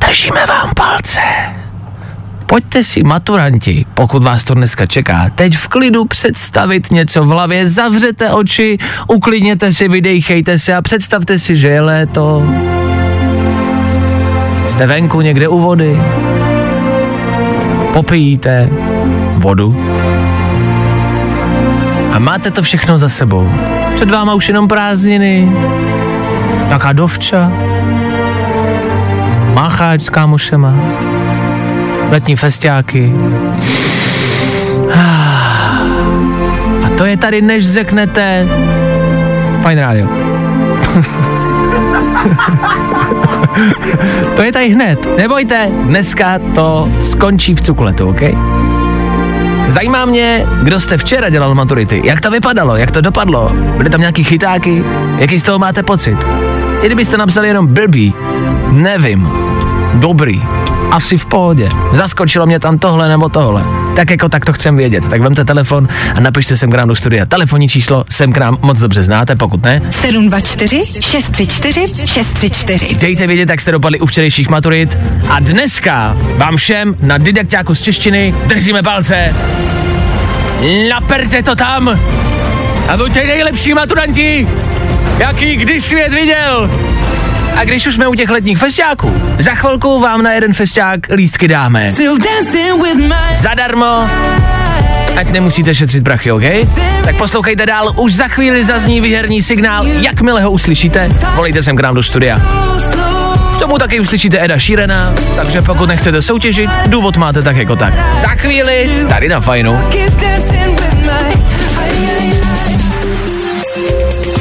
[0.10, 1.19] Držíme vám palce.
[2.45, 7.67] Pojďte si, maturanti, pokud vás to dneska čeká, teď v klidu představit něco v hlavě,
[7.67, 12.43] zavřete oči, uklidněte si, vydejchejte se a představte si, že je léto.
[14.69, 16.02] Jste venku někde u vody,
[17.93, 18.69] popijíte
[19.36, 19.86] vodu
[22.12, 23.52] a máte to všechno za sebou.
[23.95, 25.52] Před váma už jenom prázdniny,
[26.67, 27.52] nějaká dovča,
[29.60, 30.74] mácháč s kámošema,
[32.10, 33.13] letní festiáky.
[36.86, 38.48] A to je tady, než řeknete
[39.62, 40.08] Fajn rádio.
[44.36, 45.17] to je tady hned.
[45.17, 48.22] Nebojte, dneska to skončí v cukletu, OK?
[49.67, 52.02] Zajímá mě, kdo jste včera dělal maturity.
[52.06, 53.52] Jak to vypadalo, jak to dopadlo?
[53.78, 54.84] Byly tam nějaký chytáky?
[55.17, 56.17] Jaký z toho máte pocit?
[56.82, 58.13] I kdybyste napsali jenom blbý,
[58.72, 59.38] nevím,
[60.00, 60.42] dobrý,
[60.92, 61.70] asi v pohodě.
[61.94, 63.64] Zaskočilo mě tam tohle nebo tohle.
[63.96, 65.10] Tak jako tak to chcem vědět.
[65.10, 67.26] Tak vemte telefon a napište sem k nám do studia.
[67.26, 69.82] Telefonní číslo sem k nám moc dobře znáte, pokud ne.
[69.92, 72.96] 724 634 634.
[72.96, 74.98] Dejte vědět, jak jste dopadli u včerejších maturit.
[75.30, 79.36] A dneska vám všem na didakťáku z češtiny držíme palce.
[80.90, 82.00] Naperte to tam
[82.88, 84.48] a buďte nejlepší maturanti,
[85.18, 86.70] jaký kdy svět viděl.
[87.56, 91.48] A když už jsme u těch letních festiáků, za chvilku vám na jeden festiák lístky
[91.48, 91.92] dáme.
[93.36, 94.10] Zadarmo,
[95.18, 96.44] ať nemusíte šetřit prachy, OK?
[97.04, 101.82] Tak poslouchejte dál, už za chvíli zazní výherní signál, jakmile ho uslyšíte, volejte sem k
[101.82, 102.40] nám do studia.
[103.56, 107.94] K tomu taky uslyšíte Eda Šírena, takže pokud nechcete soutěžit, důvod máte tak jako tak.
[108.22, 109.80] Za chvíli tady na fajnu.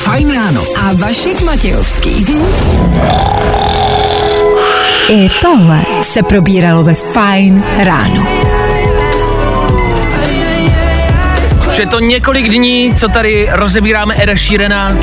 [0.09, 0.65] Fajn ráno.
[0.77, 2.27] A Vašek Matějovský.
[5.11, 8.27] I tohle se probíralo ve Fine ráno.
[11.79, 14.97] Už je to několik dní, co tady rozebíráme Eda Šírena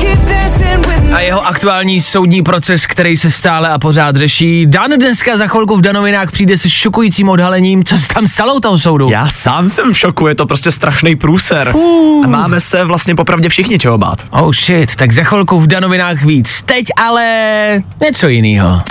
[1.12, 4.66] a jeho aktuální soudní proces, který se stále a pořád řeší.
[4.66, 8.60] Dan dneska za chvilku v Danovinách přijde se šokujícím odhalením, co se tam stalo u
[8.60, 9.08] toho soudu.
[9.10, 11.72] Já sám jsem v šoku, je to prostě strašný průser.
[11.72, 12.22] Fů.
[12.24, 14.26] A máme se vlastně popravdě všichni čeho bát.
[14.30, 16.62] Oh shit, tak za chvilku v Danovinách víc.
[16.62, 18.82] Teď ale něco jiného.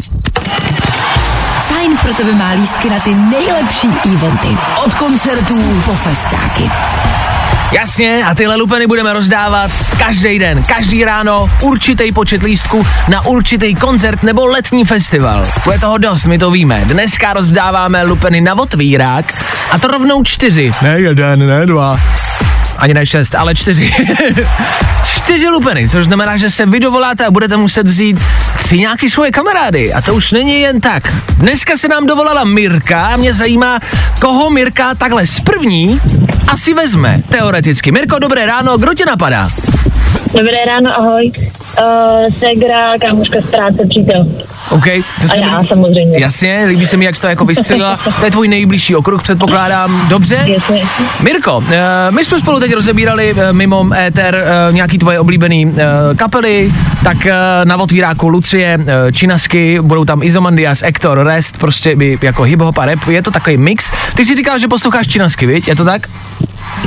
[1.63, 4.57] Fajn pro tebe má lístky na ty nejlepší eventy.
[4.85, 6.71] Od koncertů Po festiáky.
[7.75, 13.75] Jasně, a tyhle lupeny budeme rozdávat každý den, každý ráno, určitý počet lístků na určitý
[13.75, 15.43] koncert nebo letní festival.
[15.63, 16.81] Bude toho dost, my to víme.
[16.85, 19.33] Dneska rozdáváme lupeny na otvírák
[19.71, 20.71] a to rovnou čtyři.
[20.81, 21.99] Ne jeden, ne dva.
[22.77, 23.93] Ani ne šest, ale čtyři.
[25.15, 28.19] čtyři lupeny, což znamená, že se vy dovoláte a budete muset vzít
[28.57, 29.93] tři nějaký svoje kamarády.
[29.93, 31.03] A to už není jen tak.
[31.38, 33.79] Dneska se nám dovolala Mirka a mě zajímá,
[34.21, 35.99] koho Mirka takhle z první
[36.47, 37.91] asi vezme, teoreticky.
[37.91, 39.49] Mirko, dobré ráno, kdo tě napadá?
[40.37, 41.31] Dobré ráno, ahoj.
[41.79, 44.27] Uh, Segra, kámoška z práce, přítel.
[44.69, 44.83] OK,
[45.21, 46.19] to A já mi- samozřejmě.
[46.19, 47.99] Jasně, líbí se mi, jak jsi to jako vystřelila.
[48.19, 50.07] To je tvůj nejbližší okruh, předpokládám.
[50.09, 50.43] Dobře?
[50.45, 50.83] Jasně.
[51.21, 51.77] Mirko, eh,
[52.11, 54.35] my jsme spolu teď rozebírali eh, mimo éter
[54.69, 56.71] eh, nějaký tvoje oblíbený eh, kapely,
[57.03, 62.43] tak eh, na otvíráku Lucie, eh, Činasky, budou tam Izomandias, Ektor, Rest, prostě by jako
[62.43, 63.91] hip-hop a rap, je to takový mix.
[64.15, 65.67] Ty si říkal, že posloucháš Činasky, viď?
[65.67, 66.07] Je to tak?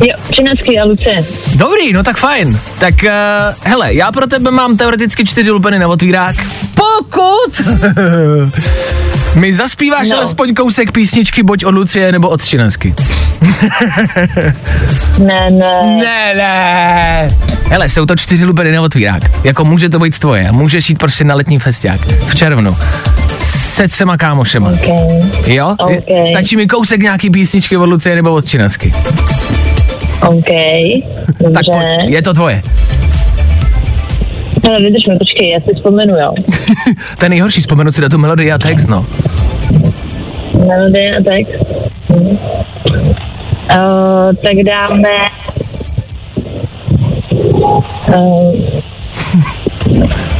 [0.00, 0.14] Jo,
[0.82, 1.10] a Luce.
[1.54, 2.60] Dobrý, no tak fajn.
[2.78, 3.10] Tak uh,
[3.64, 6.36] hele, já pro tebe mám teoreticky čtyři lupeny na otvírák.
[6.74, 7.68] Pokud
[9.34, 10.16] mi zaspíváš No.
[10.16, 12.94] alespoň kousek písničky buď od Lucie nebo od Činasky.
[15.18, 15.96] Ne, ne.
[16.00, 17.36] Ne, ne.
[17.70, 19.22] Hele, jsou to čtyři lupeny na otvírák.
[19.44, 20.52] Jako může to být tvoje.
[20.52, 22.76] Můžeš jít prostě na letní festiák v červnu.
[23.64, 24.68] Se třema kámošema.
[24.70, 25.76] OK, Jo?
[25.78, 26.04] Ok.
[26.30, 28.94] Stačí mi kousek nějaký písničky od Lucie nebo od Činasky.
[30.22, 30.44] OK.
[31.40, 31.52] Dobře.
[31.54, 32.62] Tak pojď, je to tvoje.
[34.68, 36.32] Hele, vydrž mi, počkej, já si vzpomenu, jo.
[37.18, 39.06] To je nejhorší, vzpomenout si na tu melodii a text, no.
[40.66, 41.64] Melodie a text.
[42.12, 42.38] Hm.
[43.70, 45.08] Uh, tak dáme...
[48.14, 48.52] Uh,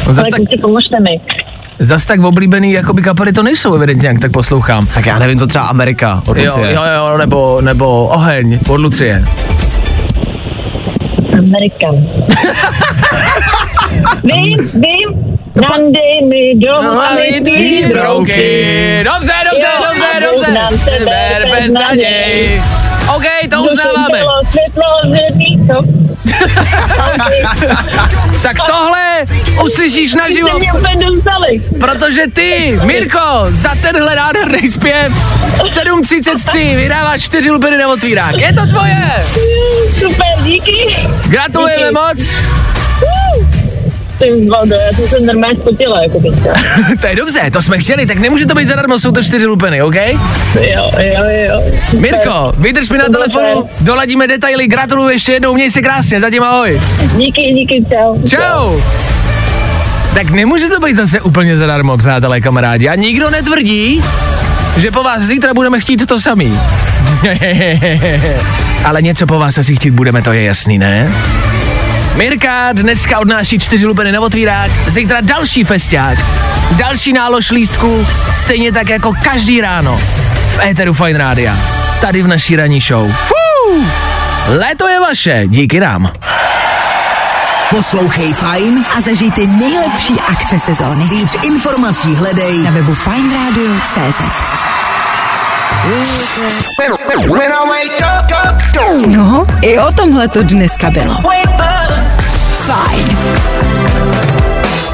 [0.06, 1.20] No, zas, ale tak, pomožte mi.
[1.78, 4.86] zas tak oblíbený jakoby kapely to nejsou evidentně, jak tak poslouchám.
[4.86, 6.74] Tak já nevím, co třeba Amerika od Jo, Lucie.
[6.74, 9.24] jo, jo, nebo, nebo Oheň od Lucie.
[11.38, 11.96] Amerikan.
[14.24, 15.38] vím, vím.
[16.28, 19.04] Mi domů a mi tvý brouky.
[19.04, 20.50] Dobře, dobře, Jo, dobře, dobře.
[20.50, 22.62] znám tebe bez naději.
[23.16, 24.18] OK, to uznáváme.
[24.50, 25.82] Světlo zvědný, co?
[28.42, 29.24] Tak tohle
[29.64, 31.62] uslyšíš naživo, úplně dostali.
[31.80, 33.18] protože ty, Mirko,
[33.50, 35.12] za tenhle nádherný zpěv
[35.74, 38.34] 7.33 vydáváš čtyři lupiny na otvírák.
[38.36, 39.24] Je to tvoje.
[39.98, 41.08] Super, díky.
[41.26, 41.94] Gratulujeme Díky.
[41.94, 42.18] moc.
[44.20, 46.52] Já jsem se normálně spotila, jako teďka.
[47.00, 49.82] to je dobře, to jsme chtěli, tak nemůže to být zadarmo, jsou to čtyři lupiny,
[49.82, 49.94] OK?
[49.94, 51.62] Jo, jo, jo.
[51.98, 56.80] Mirko, vydrž mi na telefonu, doladíme detaily, gratuluju ještě jednou, měj se krásně, zatím ahoj.
[57.16, 58.28] Díky, díky, čau.
[58.28, 58.80] Čau.
[60.14, 62.88] Tak nemůže to být zase úplně zadarmo, přátelé, kamarádi.
[62.88, 64.02] A nikdo netvrdí,
[64.76, 66.58] že po vás zítra budeme chtít to samý.
[68.84, 71.12] Ale něco po vás asi chtít budeme, to je jasný, ne?
[72.18, 76.18] Mirka dneska odnáší čtyři lupeny na otvírák, zítra další festiák,
[76.70, 78.06] další nálož lístků,
[78.42, 80.00] stejně tak jako každý ráno
[80.56, 81.56] v éteru Fine Rádia,
[82.00, 83.12] tady v naší ranní show.
[83.26, 83.84] Fuu!
[84.48, 86.12] Léto je vaše, díky nám.
[87.70, 91.04] Poslouchej Fajn, A zažij ty nejlepší akce sezóny.
[91.04, 94.20] víc informací hledej Na webu fineradio.cz
[97.18, 98.17] When I wake up,
[99.06, 101.14] No, i o tomhle to dneska bylo.
[102.66, 103.18] Fajn.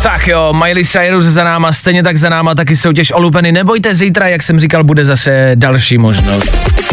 [0.02, 3.52] Tak jo, Miley Cyrus za náma, stejně tak za náma taky soutěž o.
[3.52, 6.83] Nebojte, zítra, jak jsem říkal, bude zase další možnost.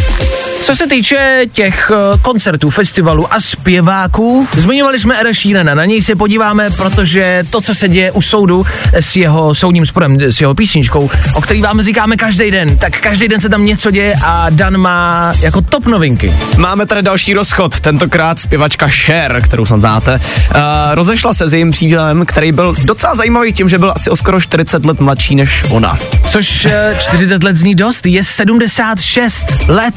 [0.61, 6.01] Co se týče těch eh, koncertů, festivalů a zpěváků, zmiňovali jsme Eda Sheerana, na něj
[6.01, 10.55] se podíváme, protože to, co se děje u soudu s jeho soudním sporem, s jeho
[10.55, 14.49] písničkou, o který vám říkáme každý den, tak každý den se tam něco děje a
[14.49, 16.33] Dan má jako top novinky.
[16.57, 20.15] Máme tady další rozchod, tentokrát zpěvačka Cher, kterou snad znáte.
[20.15, 20.57] Uh,
[20.93, 24.41] rozešla se s jejím přítelem, který byl docela zajímavý tím, že byl asi o skoro
[24.41, 25.99] 40 let mladší než ona.
[26.29, 29.93] Což eh, 40 let zní dost, je 76 let.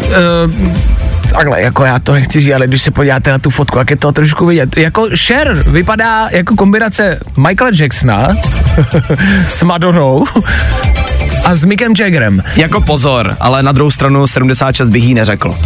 [0.00, 0.76] Uh,
[1.32, 3.96] takhle, jako já to nechci říct, ale když se podíváte na tu fotku, jak je
[3.96, 4.76] to trošku vidět.
[4.76, 8.28] Jako Cher vypadá jako kombinace Michaela Jacksona
[9.48, 10.24] s Madonou
[11.44, 12.42] a s Mickem Jaggerem.
[12.56, 15.56] Jako pozor, ale na druhou stranu 76 bych jí neřekl.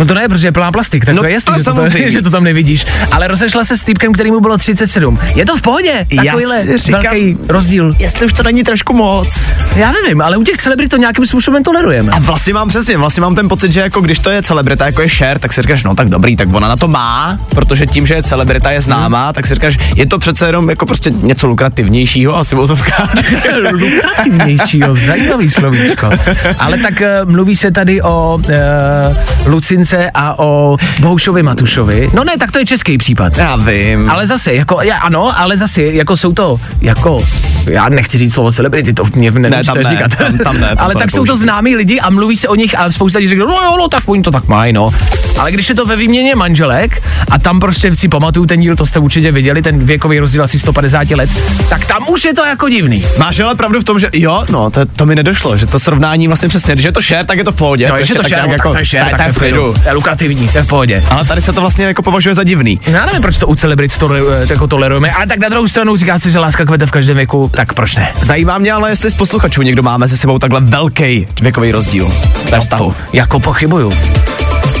[0.00, 1.70] No to ne, protože je plná plastik, tak No to je jasný, to že to,
[1.70, 2.10] tam, samozřejmě.
[2.10, 2.86] že to tam nevidíš.
[3.12, 5.18] Ale rozešla se s týpkem, který mu bylo 37.
[5.34, 7.94] Je to v pohodě, takovýhle říkám- velký rozdíl.
[7.98, 9.40] Jestli už to není trošku moc.
[9.76, 12.12] Já nevím, ale u těch celebrit to nějakým způsobem tolerujeme.
[12.12, 15.02] A vlastně mám přesně, vlastně mám ten pocit, že jako když to je celebrita, jako
[15.02, 18.06] je Cher, tak si říkáš, no tak dobrý, tak ona na to má, protože tím,
[18.06, 21.46] že je celebrita, je známá, tak si říkáš, je to přece jenom jako prostě něco
[21.46, 23.08] lukrativnějšího, asi vozovka.
[23.72, 26.10] lukrativnějšího, zajímavý slovíčko.
[26.58, 29.52] Ale tak uh, mluví se tady o uh,
[29.90, 32.10] Lucince a o Bohušovi Matušovi.
[32.14, 33.38] No ne, tak to je český případ.
[33.38, 34.10] Já vím.
[34.10, 37.18] Ale zase, jako, já, ano, ale zase, jako jsou to, jako,
[37.66, 40.16] já nechci říct slovo celebrity, to mě nemusíte tam ne, říkat.
[40.16, 42.54] tam- tam ne, to ale to tak jsou to známí lidi a mluví se o
[42.54, 44.90] nich a spousta lidí řekne, no jo, no tak oni to tak mají, no.
[45.38, 48.86] Ale když je to ve výměně manželek a tam prostě si pamatuju ten díl, to
[48.86, 51.30] jste určitě viděli, ten věkový rozdíl asi 150 let,
[51.68, 53.04] tak tam už je to jako divný.
[53.18, 56.26] Máš ale pravdu v tom, že jo, no, to, to mi nedošlo, že to srovnání
[56.26, 57.88] vlastně přesně, když je to share, tak je to v pohodě.
[57.88, 59.44] No, ještě to tak share, nějak jako, tak to je share, tak, tak tak to
[59.44, 59.52] je.
[59.52, 61.04] To je lukrativní, to je v pohodě.
[61.10, 62.80] Ale tady se to vlastně jako považuje za divný.
[62.86, 64.08] Já nevím, proč to u celebrit to,
[64.50, 67.49] jako tolerujeme, ale tak na druhou stranu říká se, že láska kvete v každém věku,
[67.50, 68.08] tak proč ne?
[68.22, 72.12] Zajímá mě ale, jestli z posluchačů někdo má mezi sebou takhle velký věkový rozdíl
[72.50, 72.94] ve vztahu.
[73.12, 73.92] Jako pochybuju.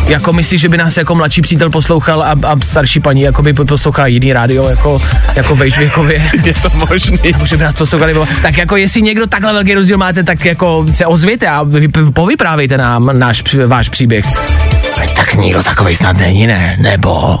[0.06, 3.52] Jako myslíš, že by nás jako mladší přítel poslouchal a, a starší paní jako by
[3.52, 5.02] poslouchala jiný rádio jako,
[5.36, 6.30] jako vejš věkově?
[6.44, 7.18] Je to možný.
[7.24, 8.12] Jako, že by nás poslouchali.
[8.12, 11.80] bylo- Tak jako jestli někdo takhle velký rozdíl máte, tak jako se ozvěte a vy,
[11.80, 14.24] vy- povyprávejte nám náš, váš příběh.
[14.94, 16.76] Tak, tak nikdo takovej snad není, ne?
[16.80, 17.40] Nebo...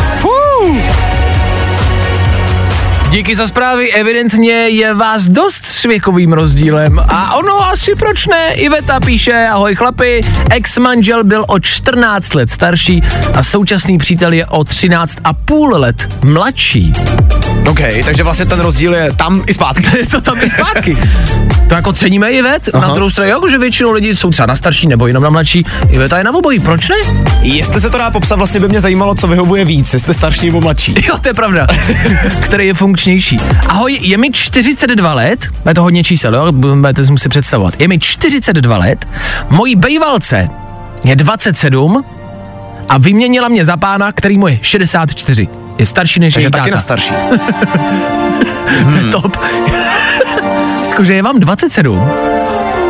[3.11, 6.99] Díky za zprávy, evidentně je vás dost s věkovým rozdílem.
[7.09, 8.53] A ono asi proč ne?
[8.53, 14.63] Iveta píše, ahoj chlapi, ex-manžel byl o 14 let starší a současný přítel je o
[14.63, 16.93] 13 a půl let mladší.
[17.69, 19.83] OK, takže vlastně ten rozdíl je tam i zpátky.
[19.97, 20.97] je to tam i zpátky.
[21.69, 22.87] To jako ceníme Ivet, Aha.
[22.87, 25.65] na druhou stranu, jakože většinou lidí jsou třeba na starší nebo jenom na mladší.
[25.89, 26.95] Iveta je na obojí, proč ne?
[27.41, 30.61] Jestli se to dá popsat, vlastně by mě zajímalo, co vyhovuje víc, jestli starší nebo
[30.61, 30.95] mladší.
[31.07, 31.67] Jo, to je pravda.
[32.41, 33.39] Který je funkčnější.
[33.67, 36.51] Ahoj, je mi 42 let, je to hodně čísel, jo?
[36.51, 37.73] budete si muset představovat.
[37.79, 39.07] Je mi 42 let,
[39.49, 40.49] mojí bejvalce
[41.03, 42.05] je 27
[42.89, 45.47] a vyměnila mě za pána, který mu je 64.
[45.77, 46.75] Je starší než Takže taky táta.
[46.75, 47.13] na starší.
[48.91, 49.37] To je top.
[50.89, 52.09] Jakože je vám 27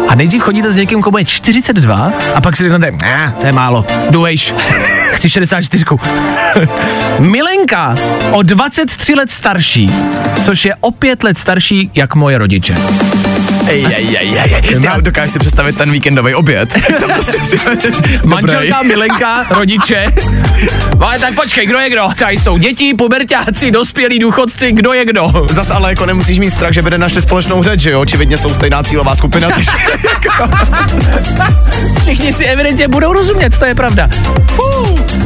[0.07, 3.51] a nejdřív chodíte s někým, komu je 42 a pak si řeknete, ne, to je
[3.51, 4.25] málo, jdu.
[5.11, 5.85] Chci 64.
[7.19, 7.95] Milenka
[8.31, 9.91] o 23 let starší,
[10.45, 12.75] což je o 5 let starší jak moje rodiče.
[13.67, 14.83] Ej, ej, ej, ej, ej.
[14.83, 16.73] Já dokážu si představit ten víkendový oběd.
[16.99, 17.37] to prostě.
[18.23, 20.05] Manželka, Milenka, rodiče.
[20.99, 22.01] Ale tak počkej, kdo je kdo?
[22.19, 25.31] Tady jsou děti, pubertáci, dospělí důchodci, kdo je kdo?
[25.49, 28.01] Zas ale jako nemusíš mít strach, že by našli společnou řeč, že jo?
[28.01, 29.49] Očividně jsou stejná cílová skupina.
[32.01, 34.09] Všichni si evidentně budou rozumět, to je pravda.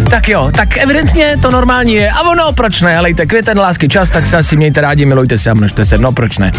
[0.10, 2.12] Tak jo, tak evidentně to normální je.
[2.12, 2.96] A ono, proč ne?
[2.96, 5.98] Helejte, květen lásky čas, tak se asi mějte rádi, milujte se a množte se.
[5.98, 6.52] No, proč ne?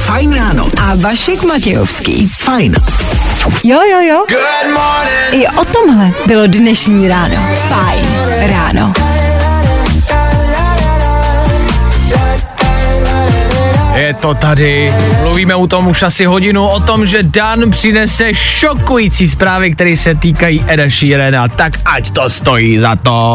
[0.00, 0.66] Fajn ráno.
[0.82, 2.28] A Vašek Matějovský.
[2.28, 2.74] Fajn.
[3.64, 4.24] Jo, jo, jo.
[5.32, 7.48] I o tomhle bylo dnešní ráno.
[7.68, 8.06] Fajn
[8.50, 8.92] ráno.
[13.94, 14.94] Je to tady.
[15.22, 20.14] Mluvíme o tom už asi hodinu, o tom, že Dan přinese šokující zprávy, které se
[20.14, 23.34] týkají Eda Sheerana, tak ať to stojí za to.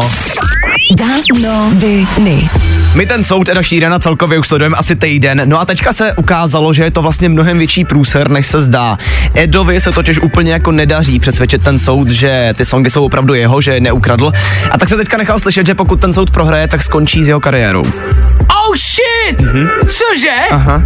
[0.98, 2.50] Danoviny.
[2.94, 6.72] My ten soud Eda Sheerana celkově už sledujeme asi týden, no a teďka se ukázalo,
[6.72, 8.98] že je to vlastně mnohem větší průser, než se zdá.
[9.34, 13.60] Edovi se totiž úplně jako nedaří přesvědčit ten soud, že ty songy jsou opravdu jeho,
[13.60, 14.32] že je neukradl.
[14.70, 17.40] A tak se teďka nechal slyšet, že pokud ten soud prohraje, tak skončí s jeho
[17.40, 17.82] kariérou.
[17.82, 19.40] Oh shit!
[19.40, 19.68] Mm-hmm.
[19.80, 20.36] Cože?
[20.50, 20.82] Aha.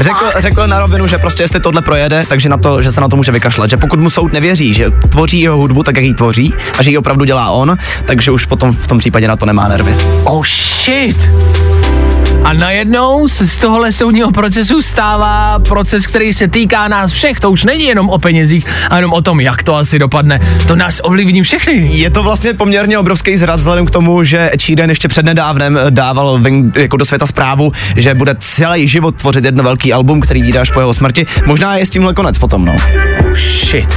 [0.00, 3.08] Řekl, řekl na rovinu, že prostě jestli tohle projede, takže na to, že se na
[3.08, 3.70] to může vykašlat.
[3.70, 6.90] Že pokud mu soud nevěří, že tvoří jeho hudbu tak, jak ji tvoří a že
[6.90, 9.94] ji opravdu dělá on, takže už potom v tom případě na to nemá nervy.
[10.24, 11.30] Oh shit!
[12.48, 17.40] A najednou se z tohohle soudního procesu stává proces, který se týká nás všech.
[17.40, 20.40] To už není jenom o penězích a jenom o tom, jak to asi dopadne.
[20.66, 21.72] To nás ovlivní všechny.
[21.72, 26.72] Je to vlastně poměrně obrovský zrad vzhledem k tomu, že Číden ještě přednedávnem dával ven,
[26.74, 30.70] jako do světa zprávu, že bude celý život tvořit jedno velký album, který vyjde až
[30.70, 31.26] po jeho smrti.
[31.46, 32.76] Možná je s tímhle konec potom, no.
[33.20, 33.88] Oh shit.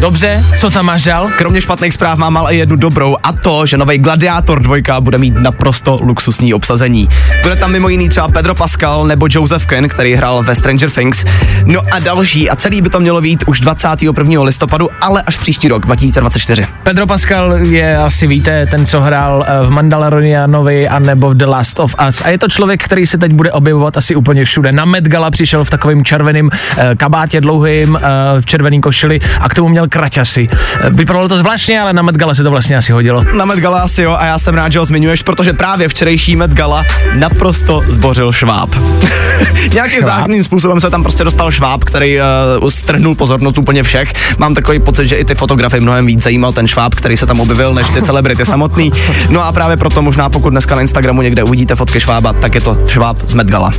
[0.00, 1.30] Dobře, co tam máš dál?
[1.38, 5.34] Kromě špatných zpráv mám ale jednu dobrou a to, že nový Gladiátor 2 bude mít
[5.34, 7.08] naprosto luxusní obsazení.
[7.42, 11.24] Bude tam mimo jiný třeba Pedro Pascal nebo Joseph Ken, který hrál ve Stranger Things.
[11.64, 14.42] No a další a celý by to mělo být už 21.
[14.42, 16.66] listopadu, ale až příští rok, 2024.
[16.82, 21.46] Pedro Pascal je, asi víte, ten, co hrál eh, v Mandalorianovi a nebo v The
[21.46, 22.22] Last of Us.
[22.22, 24.72] A je to člověk, který se teď bude objevovat asi úplně všude.
[24.72, 29.48] Na Met Gala přišel v takovém červeném eh, kabátě dlouhým, eh, v červeném košili a
[29.48, 30.48] k tomu měl kraťasy.
[30.90, 33.24] Vypadalo to zvláštně, ale na Met Gala se to vlastně asi hodilo.
[33.32, 36.36] Na Met Gala asi jo a já jsem rád, že ho zmiňuješ, protože právě včerejší
[36.36, 36.84] Met Gala
[37.14, 38.70] naprosto zbořil šváb.
[39.72, 42.18] Nějakým záhadným způsobem se tam prostě dostal šváb, který
[42.60, 44.12] uh, strhnul pozornost úplně všech.
[44.38, 47.40] Mám takový pocit, že i ty fotografy mnohem víc zajímal ten šváb, který se tam
[47.40, 48.92] objevil, než ty celebrity samotný.
[49.30, 52.60] No a právě proto možná pokud dneska na Instagramu někde uvidíte fotky švába, tak je
[52.60, 53.72] to šváb z Met Gala.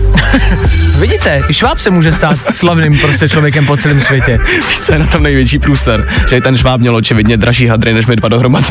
[0.99, 4.39] Vidíte, i šváb se může stát slavným prostě člověkem po celém světě.
[4.69, 6.01] Víš, co je na tom největší průser?
[6.29, 8.67] Že ten šváb měl očividně dražší hadry, než my dva dohromady.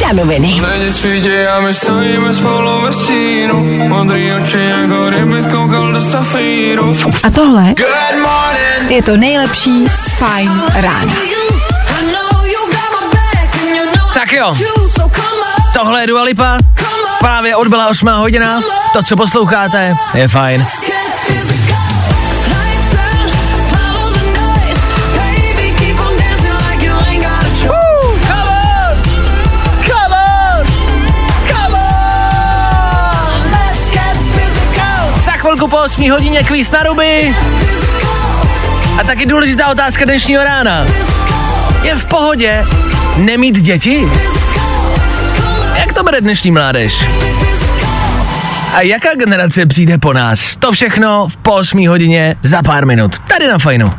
[0.00, 0.62] Danoviny.
[0.92, 6.92] Třídě a my stojíme spolu ve stínu Modrý oči jako kdybych koukal do safíru
[7.22, 7.74] A tohle
[8.88, 11.12] je to nejlepší z Fine rána.
[14.14, 14.54] Tak jo,
[15.74, 16.58] tohle je Dua Lipa,
[17.20, 18.60] právě odbyla 8 hodina,
[18.92, 20.66] to, co posloucháte, je fajn.
[35.58, 37.36] Chvilku po 8 hodině kvíz na ruby.
[39.00, 40.86] A taky důležitá otázka dnešního rána.
[41.82, 42.64] Je v pohodě
[43.16, 44.08] nemít děti?
[45.74, 47.04] Jak to bere dnešní mládež?
[48.74, 50.56] A jaká generace přijde po nás?
[50.56, 53.18] To všechno v po 8 hodině za pár minut.
[53.18, 53.92] Tady na Fajnu.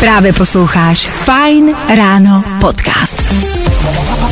[0.00, 3.22] Právě posloucháš Fine Ráno podcast.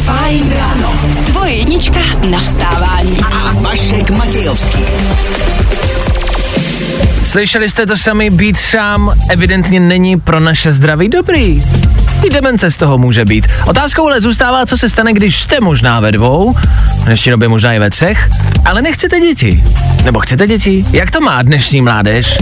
[0.04, 0.92] Fajn ráno.
[1.26, 2.00] Tvoje jednička
[2.30, 3.18] na vstávání.
[3.20, 4.78] A Vašek Matějovský.
[7.24, 11.62] Slyšeli jste to sami, být sám evidentně není pro naše zdraví dobrý.
[12.22, 13.48] I demence z toho může být.
[13.66, 16.54] Otázkou ale zůstává, co se stane, když jste možná ve dvou,
[17.00, 18.30] v dnešní době možná i ve třech,
[18.64, 19.64] ale nechcete děti.
[20.04, 20.84] Nebo chcete děti?
[20.92, 22.38] Jak to má dnešní mládež?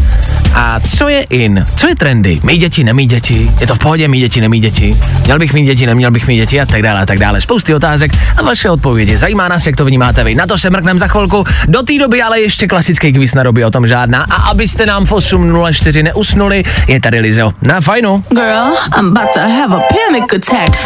[0.59, 1.65] A co je in?
[1.77, 2.41] Co je trendy?
[2.43, 3.51] Mít děti, nemít děti?
[3.61, 4.97] Je to v pohodě mít děti, nemít děti?
[5.25, 7.41] Měl bych mít děti, neměl bych mít děti a tak dále a tak dále.
[7.41, 9.17] Spousty otázek a vaše odpovědi.
[9.17, 10.35] Zajímá nás, jak to vnímáte vy.
[10.35, 11.45] Na to se mrkneme za chvilku.
[11.69, 14.27] Do té doby ale ještě klasický kvíz na doby o tom žádná.
[14.31, 17.53] A abyste nám v 8.04 neusnuli, je tady Lizo.
[17.63, 18.25] Na fajnu.
[18.29, 20.77] Girl, I'm about to have a panic attack.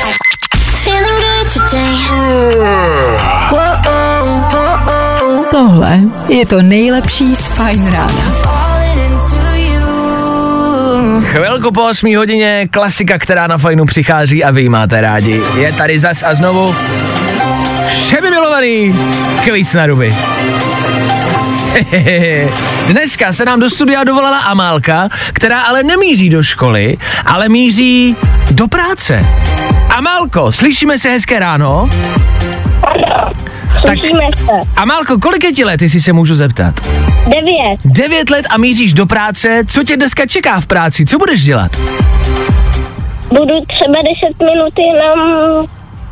[0.85, 1.91] Feeling good today.
[5.51, 8.70] Tohle je to nejlepší z Fine rána.
[11.31, 15.41] Chvilku po 8 hodině, klasika, která na fajnu přichází a vy máte rádi.
[15.59, 16.74] Je tady zas a znovu
[17.89, 18.95] všemi milovaný
[19.45, 20.16] kvíz na ruby.
[22.89, 28.16] Dneska se nám do studia dovolala Amálka, která ale nemíří do školy, ale míří
[28.51, 29.26] do práce.
[29.89, 31.89] Amálko, slyšíme se hezké ráno?
[32.83, 33.01] Tak,
[33.81, 34.53] Slyšíme se.
[34.76, 36.81] Amálko, kolik je ti let, jestli se můžu zeptat?
[37.25, 37.81] Devět.
[37.85, 41.77] Devět let a míříš do práce, co tě dneska čeká v práci, co budeš dělat?
[43.29, 43.95] Budu třeba
[44.39, 45.66] 10 minut jenom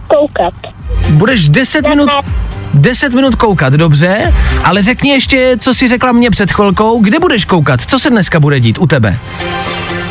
[0.09, 0.55] koukat.
[1.11, 2.11] Budeš 10 minut,
[2.75, 4.35] 10 minut koukat, dobře,
[4.65, 8.41] ale řekni ještě, co jsi řekla mě před chvilkou, kde budeš koukat, co se dneska
[8.41, 9.19] bude dít u tebe?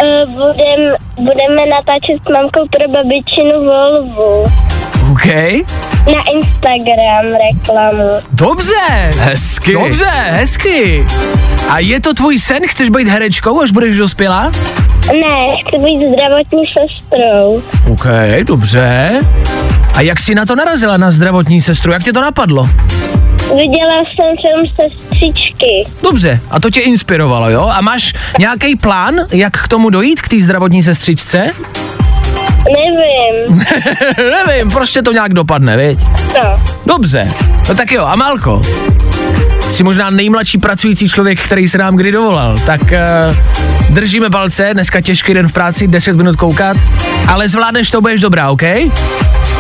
[0.03, 4.51] Uh, budem, budeme natáčet s mamkou pro babičinu Volvu.
[5.17, 5.25] OK,
[6.07, 8.09] Na Instagram reklamu.
[8.31, 9.73] dobře, Hezky.
[9.73, 11.05] dobře, hezky.
[11.69, 14.51] A je to tvůj sen, chceš být herečkou, až budeš dospělá?
[15.07, 17.61] Ne, chci být zdravotní sestrou.
[17.91, 18.05] OK,
[18.43, 19.11] dobře.
[19.95, 22.69] A jak jsi na to narazila, na zdravotní sestru, jak tě to napadlo?
[23.55, 25.83] Viděla jsem film sestřičky.
[26.03, 27.69] Dobře, a to tě inspirovalo, jo?
[27.73, 31.51] A máš nějaký plán, jak k tomu dojít, k té zdravotní sestřičce?
[32.65, 33.65] Nevím.
[34.47, 35.99] Nevím, prostě to nějak dopadne, viď?
[36.43, 36.61] No.
[36.85, 37.31] Dobře,
[37.69, 38.61] no tak jo, Amálko,
[39.71, 43.35] jsi možná nejmladší pracující člověk, který se nám kdy dovolal, tak uh,
[43.89, 46.77] držíme palce, dneska těžký den v práci, 10 minut koukat,
[47.27, 48.63] ale zvládneš to, budeš dobrá, OK?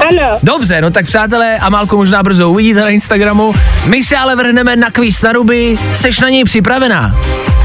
[0.07, 0.39] Ano.
[0.43, 3.53] Dobře, no tak přátelé, Amálku možná brzo uvidíte na Instagramu,
[3.85, 7.15] my se ale vrhneme na kvíz na ruby, seš na něj připravená?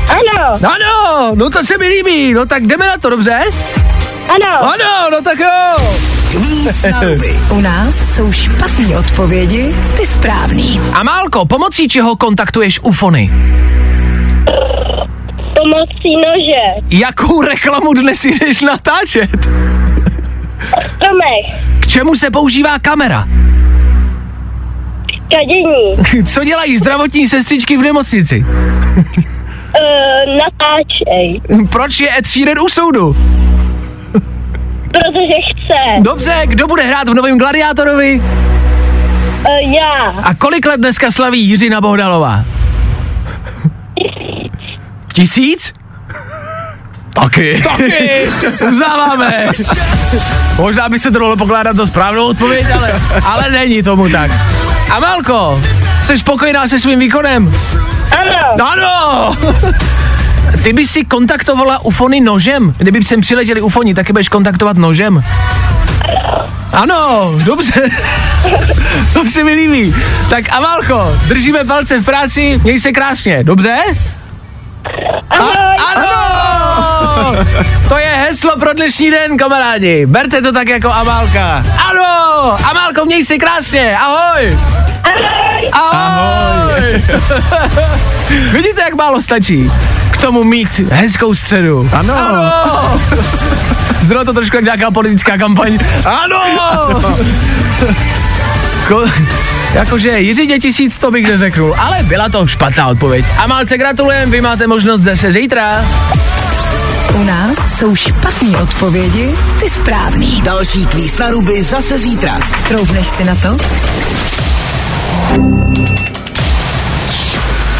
[0.08, 0.58] Ano.
[0.64, 3.40] Ano, no to se mi líbí, no tak jdeme na to, dobře?
[4.28, 4.64] Ano.
[4.72, 5.76] Ano, no tak jo.
[6.30, 7.38] Kvíz na ruby.
[7.50, 10.80] U nás jsou špatné odpovědi, ty správný.
[10.92, 13.30] Amálko, pomocí čeho kontaktuješ ufony?
[15.36, 16.86] Pomocí nože.
[16.90, 19.30] Jakou reklamu dnes jdeš natáčet?
[20.70, 21.64] Stromech.
[21.80, 23.24] K čemu se používá kamera?
[25.36, 26.24] Kadění.
[26.26, 28.42] Co dělají zdravotní sestřičky v nemocnici?
[28.46, 31.40] Uh, natáčej.
[31.70, 33.16] Proč je Ed Sheeran u soudu?
[34.92, 36.00] Protože chce.
[36.00, 38.20] Dobře, kdo bude hrát v novém Gladiátorovi?
[38.20, 40.14] Uh, já.
[40.22, 42.44] A kolik let dneska slaví Jiřina Bohdalová?
[45.12, 45.72] Tisíc?
[47.14, 47.62] Taky.
[47.62, 48.28] Taky,
[48.70, 49.46] uznáváme.
[50.56, 54.30] Možná by se to dalo pokládat za správnou odpověď, ale, ale není tomu tak.
[54.90, 55.62] Amalko,
[56.04, 57.54] jsi spokojená se svým výkonem?
[58.20, 58.66] Ano.
[58.72, 59.36] Ano!
[60.62, 62.74] Ty bys si kontaktovala ufony nožem?
[62.78, 65.24] Kdyby sem přiletěli ufoni, taky budeš kontaktovat nožem?
[66.72, 67.88] Ano, dobře.
[69.12, 69.94] to se mi líbí.
[70.30, 73.76] Tak Amalko, držíme palce v práci, měj se krásně, dobře?
[75.30, 75.50] Ano.
[75.78, 77.44] A, ano!
[77.88, 80.06] To je heslo pro dnešní den, kamarádi.
[80.06, 81.64] Berte to tak jako Amálka.
[81.90, 82.56] Ano!
[82.70, 83.96] Amálko, měj se krásně.
[83.98, 84.58] Ahoj!
[85.04, 85.70] Ahoj.
[85.72, 87.02] Ahoj!
[88.52, 89.70] Vidíte, jak málo stačí
[90.22, 91.90] tomu mít hezkou středu.
[91.92, 92.14] Ano.
[92.14, 93.00] Ano!
[94.02, 95.78] Zrovna to trošku jak nějaká politická kampaň.
[96.04, 96.40] Ano!
[98.88, 99.10] Ko-
[99.74, 103.24] jakože Jiřině tisíc to bych neřekl, ale byla to špatná odpověď.
[103.38, 105.84] A malce gratulujem, vy máte možnost zase zítra.
[107.14, 110.42] U nás jsou špatné odpovědi, ty správný.
[110.44, 112.40] Další kvíz na ruby zase zítra.
[112.68, 113.56] Troubneš si na to?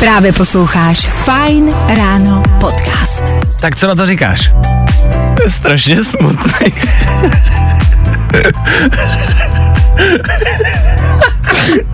[0.03, 3.25] Právě posloucháš Fine Ráno podcast.
[3.61, 4.53] Tak co na to říkáš?
[5.37, 6.75] To je strašně smutný.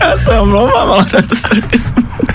[0.01, 2.29] Já se omlouvám, ale to je to strašně smutný.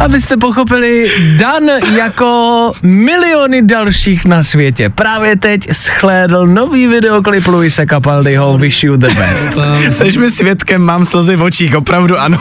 [0.00, 1.06] Abyste pochopili,
[1.36, 1.62] Dan
[1.96, 9.14] jako miliony dalších na světě právě teď schlédl nový videoklip Luise Capaldiho Wish You the
[9.14, 9.50] Best.
[9.90, 12.38] Seš mi svědkem, mám slzy v očích, opravdu ano.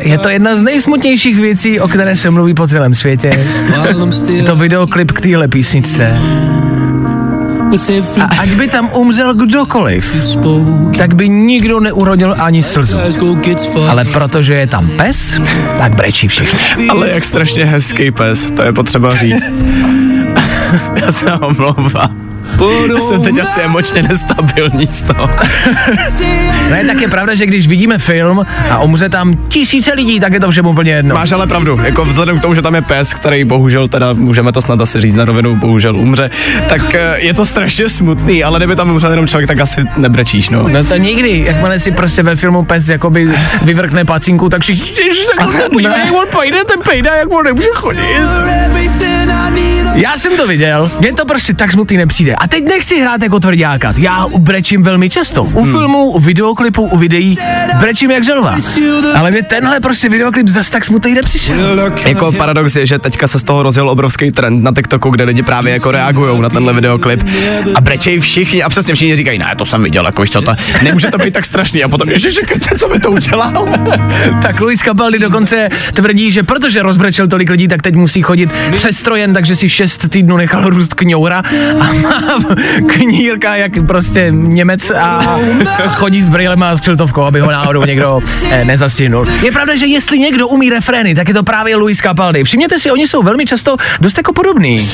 [0.00, 3.30] Je to jedna z nejsmutnějších věcí, o které se mluví po celém světě.
[4.32, 6.18] Je to videoklip k téhle písničce.
[8.20, 10.16] A ať by tam umřel kdokoliv,
[10.96, 12.96] tak by nikdo neurodil ani slzu.
[13.88, 15.40] Ale protože je tam pes,
[15.78, 16.88] tak brečí všichni.
[16.88, 19.52] Ale jak strašně hezký pes, to je potřeba říct.
[21.00, 22.27] Já se omlouvám.
[22.96, 25.30] Já jsem teď asi emočně nestabilní z toho.
[26.70, 30.40] Ne, tak je pravda, že když vidíme film a umře tam tisíce lidí, tak je
[30.40, 31.14] to všem úplně jedno.
[31.14, 34.52] Máš ale pravdu, jako vzhledem k tomu, že tam je pes, který bohužel teda, můžeme
[34.52, 36.30] to snad asi říct na rovinu, bohužel umře,
[36.68, 40.48] tak eh, je to strašně smutný, ale kdyby tam umřel jenom člověk, tak asi nebrečíš,
[40.48, 40.68] no.
[40.68, 43.30] No to nikdy, jakmile si prostě ve filmu pes jakoby
[43.62, 44.90] vyvrkne pacinku, tak všichni,
[45.72, 48.00] podívej, jak on pojde, ten pejda, jak on nemůže chodit.
[49.94, 52.34] Já jsem to viděl, mně to prostě tak smutný nepřijde.
[52.34, 53.92] A teď nechci hrát jako tvrdáka.
[53.98, 55.42] Já brečím velmi často.
[55.44, 55.72] U Hmm.
[55.72, 57.38] filmů, u videoklipů, u videí
[57.80, 58.54] brečím jak želva.
[59.16, 61.56] Ale mě tenhle prostě videoklip zas tak smutný nepřišel.
[62.06, 65.42] Jako paradox je, že teďka se z toho rozjel obrovský trend na TikToku, kde lidi
[65.42, 67.24] právě jako reagují na tenhle videoklip
[67.74, 70.54] a brečejí všichni a přesně všichni říkají, ne, to jsem viděl, jako víš co, to
[70.82, 72.40] nemůže to být tak strašný a potom, ježiši,
[72.78, 73.68] co mi to udělal?
[74.42, 79.34] Tak Luis Capaldi dokonce tvrdí, že protože rozbrečel tolik lidí, tak teď musí chodit přestrojen,
[79.34, 81.42] takže si šest týdnů nechal růst kňoura
[81.80, 82.37] a má
[82.86, 85.38] knírka jak prostě Němec a
[85.88, 88.20] chodí s brýlem a s kšiltovkou, aby ho náhodou někdo
[88.50, 89.26] eh, nezastihnul.
[89.42, 92.44] Je pravda, že jestli někdo umí refrény, tak je to právě Luis Capaldi.
[92.44, 94.88] Všimněte si, oni jsou velmi často dost jako podobný.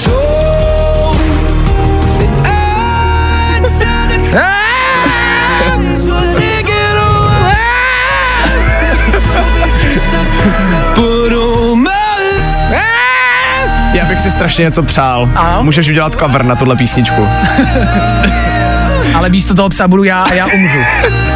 [14.35, 15.31] Strašně něco přál.
[15.35, 15.65] Ano?
[15.65, 17.29] Můžeš udělat cover na tuhle písničku.
[19.15, 20.79] ale místo toho psa budu já a já umřu.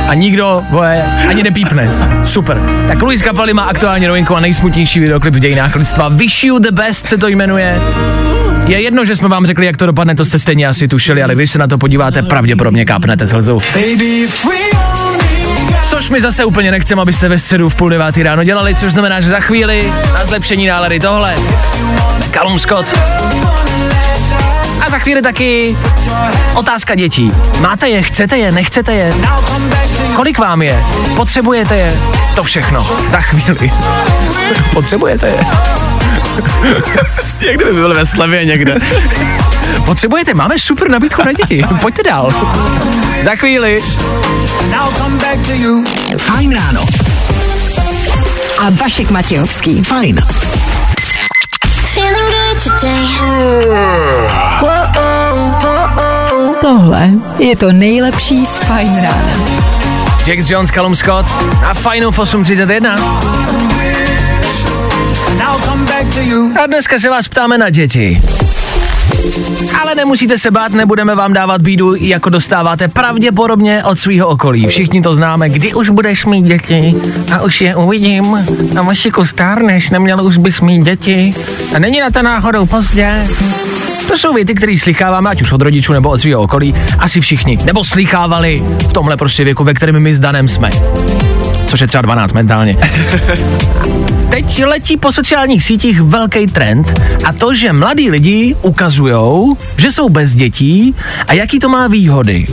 [0.09, 1.91] A nikdo, vole, ani nepípne.
[2.25, 2.63] Super.
[2.89, 6.09] Tak Luis Capaldi má aktuálně novinku a nejsmutnější videoklip v dějinách lidstva.
[6.09, 7.81] Wish You The Best se to jmenuje.
[8.67, 11.35] Je jedno, že jsme vám řekli, jak to dopadne, to jste stejně asi tušili, ale
[11.35, 13.61] když se na to podíváte, pravděpodobně kápnete slzu.
[15.89, 19.21] Což mi zase úplně nechcem, abyste ve středu v půl devátý ráno dělali, což znamená,
[19.21, 21.35] že za chvíli na zlepšení nálady tohle.
[22.33, 22.99] Callum Scott.
[24.87, 25.77] A za chvíli taky
[26.55, 27.33] otázka dětí.
[27.61, 29.15] Máte je, chcete je, nechcete je?
[30.17, 30.85] Kolik vám je?
[31.17, 31.93] Potřebujete je?
[32.37, 32.87] To všechno.
[33.09, 33.71] Za chvíli.
[34.73, 35.47] Potřebujete je?
[37.41, 38.77] Jak kdyby byl ve slevě někde.
[39.85, 40.35] Potřebujete?
[40.35, 41.65] Máme super nabídku na děti.
[41.81, 42.31] Pojďte dál.
[43.23, 43.81] Za chvíli.
[46.19, 46.85] Fajn ráno.
[48.59, 49.83] A Vašek Matějovský.
[49.83, 50.21] Fajn.
[51.65, 53.07] Feeling good today.
[56.61, 59.33] Tohle je to nejlepší z Fajn rána.
[60.27, 61.27] Jax Jones, Callum Scott
[61.63, 62.99] na Final v 8.31.
[66.63, 68.23] A dneska se vás ptáme na děti.
[69.81, 74.67] Ale nemusíte se bát, nebudeme vám dávat bídu, jako dostáváte pravděpodobně od svého okolí.
[74.67, 76.95] Všichni to známe, kdy už budeš mít děti
[77.33, 78.39] a už je uvidím.
[78.79, 81.35] A Mašiku stárneš, neměl už bys mít děti.
[81.75, 83.29] A není na to náhodou pozdě.
[84.09, 87.59] To jsou věty, které slycháváme, ať už od rodičů nebo od svého okolí, asi všichni.
[87.65, 90.71] Nebo slychávali v tomhle prostě věku, ve kterém my s Danem jsme.
[91.67, 92.77] Což je třeba 12 mentálně.
[94.39, 100.09] Teď letí po sociálních sítích velký trend a to, že mladí lidi ukazujou, že jsou
[100.09, 100.95] bez dětí
[101.27, 102.47] a jaký to má výhody.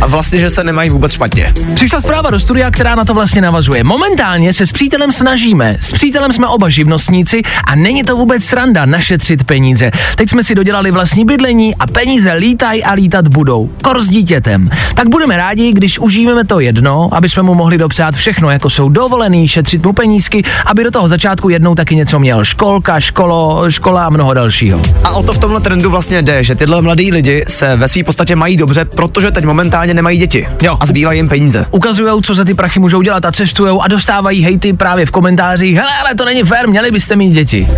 [0.00, 1.54] A vlastně, že se nemají vůbec špatně.
[1.74, 3.84] Přišla zpráva do studia, která na to vlastně navazuje.
[3.84, 5.76] Momentálně se s přítelem snažíme.
[5.80, 9.90] S přítelem jsme oba živnostníci a není to vůbec sranda našetřit peníze.
[10.16, 13.70] Teď jsme si dodělali vlastní bydlení a peníze lítají a lítat budou.
[13.82, 14.70] Kor s dítětem.
[14.94, 18.88] Tak budeme rádi, když užijeme to jedno, aby jsme mu mohli dopřát všechno, jako jsou
[18.88, 22.44] dovolený, šetřit mu penízky, aby do toho začátku jednou taky něco měl.
[22.44, 24.80] Školka, školo, škola a mnoho dalšího.
[25.04, 28.04] A o to v tomhle trendu vlastně jde, že tyhle mladí lidi se ve své
[28.04, 30.48] podstatě mají dobře, protože teď momentálně nemají děti.
[30.62, 30.76] Jo.
[30.80, 31.66] A zbývají jim peníze.
[31.70, 35.76] ukazujou, co za ty prachy můžou dělat a cestujou a dostávají hejty právě v komentářích.
[35.76, 37.68] Hele, ale to není fér, měli byste mít děti.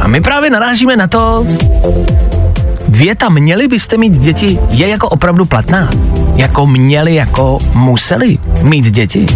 [0.00, 1.46] A my právě narážíme na to,
[2.88, 5.90] věta měli byste mít děti je jako opravdu platná.
[6.34, 9.26] Jako měli, jako museli mít děti.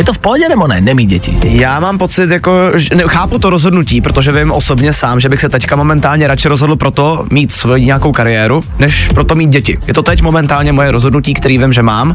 [0.00, 1.38] Je to v pohodě nebo ne, nemít děti?
[1.42, 5.40] Já mám pocit, jako, že ne, chápu to rozhodnutí, protože vím osobně sám, že bych
[5.40, 9.50] se teďka momentálně radši rozhodl pro to mít svoji nějakou kariéru, než pro to mít
[9.50, 9.78] děti.
[9.86, 12.14] Je to teď momentálně moje rozhodnutí, který vím, že mám.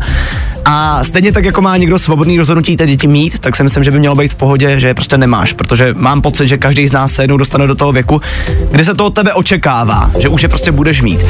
[0.66, 3.92] A stejně tak, jako má někdo svobodný rozhodnutí ty děti mít, tak si myslím, že
[3.92, 6.92] by mělo být v pohodě, že je prostě nemáš, protože mám pocit, že každý z
[6.92, 8.22] nás se jednou dostane do toho věku,
[8.72, 11.26] kdy se to od tebe očekává, že už je prostě budeš mít.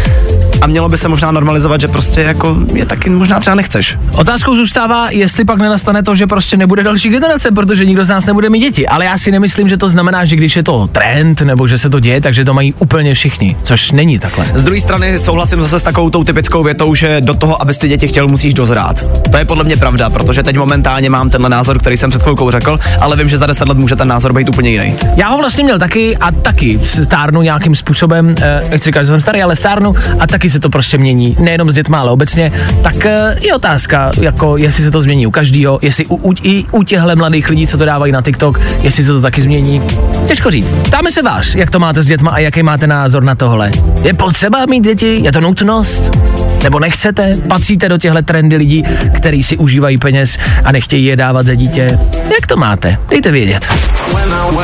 [0.61, 3.97] A mělo by se možná normalizovat, že prostě jako je taky možná třeba nechceš.
[4.11, 8.25] Otázkou zůstává, jestli pak nenastane to, že prostě nebude další generace, protože nikdo z nás
[8.25, 8.87] nebude mít děti.
[8.87, 11.89] Ale já si nemyslím, že to znamená, že když je to trend nebo že se
[11.89, 14.45] to děje, takže to mají úplně všichni, což není takhle.
[14.53, 17.87] Z druhé strany souhlasím zase s takovou tou typickou větou, že do toho, abys ty
[17.87, 19.21] děti chtěl, musíš dozrát.
[19.31, 22.51] To je podle mě pravda, protože teď momentálně mám tenhle názor, který jsem před chvilkou
[22.51, 24.95] řekl, ale vím, že za 10 let může ten názor být úplně jiný.
[25.15, 29.21] Já ho vlastně měl taky a taky stárnu nějakým způsobem, eh, nechci říkat, že jsem
[29.21, 32.51] starý, ale stárnu a taky se to prostě mění, nejenom s dětma, ale obecně.
[32.81, 36.65] Tak eh, je otázka, jako jestli se to změní u každého, jestli u, u, i
[36.71, 39.81] u těchto mladých lidí, co to dávají na TikTok, jestli se to taky změní.
[40.27, 40.73] Těžko říct.
[40.73, 43.71] Ptáme se vás, jak to máte s dětma a jaký máte názor na tohle.
[44.01, 45.19] Je potřeba mít děti?
[45.23, 46.17] Je to nutnost?
[46.63, 47.37] Nebo nechcete?
[47.47, 48.83] Patříte do těchto trendy lidí,
[49.15, 51.99] kteří si užívají peněz a nechtějí je dávat za dítě?
[52.33, 52.97] Jak to máte?
[53.09, 53.67] Dejte vědět.
[54.13, 54.55] When I,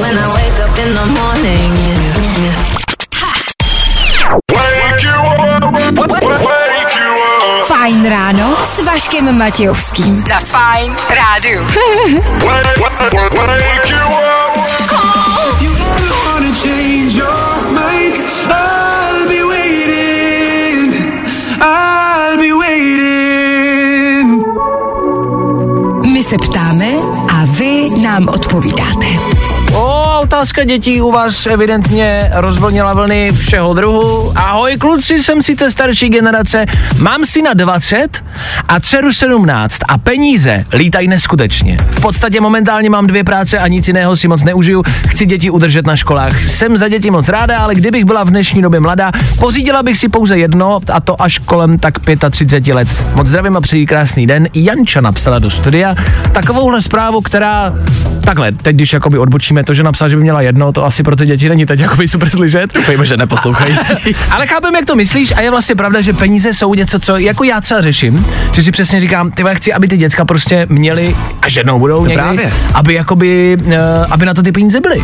[0.00, 0.70] when I wake up
[8.92, 10.16] Vaškem Matějovským.
[10.16, 11.66] Za Fajn rádu.
[26.12, 26.86] My se ptáme
[27.28, 29.49] a vy nám odpovídáte.
[30.22, 34.32] Otázka dětí u vás evidentně rozvlnila vlny všeho druhu.
[34.36, 36.66] Ahoj kluci, jsem sice starší generace,
[36.98, 38.24] mám syna 20
[38.68, 41.76] a dceru 17 a peníze lítají neskutečně.
[41.90, 45.86] V podstatě momentálně mám dvě práce a nic jiného si moc neužiju, chci děti udržet
[45.86, 46.50] na školách.
[46.50, 50.08] Jsem za děti moc ráda, ale kdybych byla v dnešní době mladá, pořídila bych si
[50.08, 51.94] pouze jedno a to až kolem tak
[52.30, 52.88] 35 let.
[53.14, 54.48] Moc zdravím a přeji krásný den.
[54.54, 55.94] Janča napsala do studia
[56.32, 57.74] takovouhle zprávu, která
[58.24, 61.16] takhle, teď když jakoby odbočíme to, že napsal, že by měla jedno, to asi pro
[61.16, 62.74] ty děti není teď jakoby super slyšet.
[62.74, 63.76] Doufejme, že neposlouchají.
[64.30, 67.44] Ale chápem, jak to myslíš a je vlastně pravda, že peníze jsou něco, co jako
[67.44, 71.56] já třeba řeším, že si přesně říkám, ty chci, aby ty děcka prostě měli, až
[71.56, 72.52] jednou budou někdy, právě.
[72.74, 73.72] aby jakoby, uh,
[74.10, 75.02] aby na to ty peníze byly.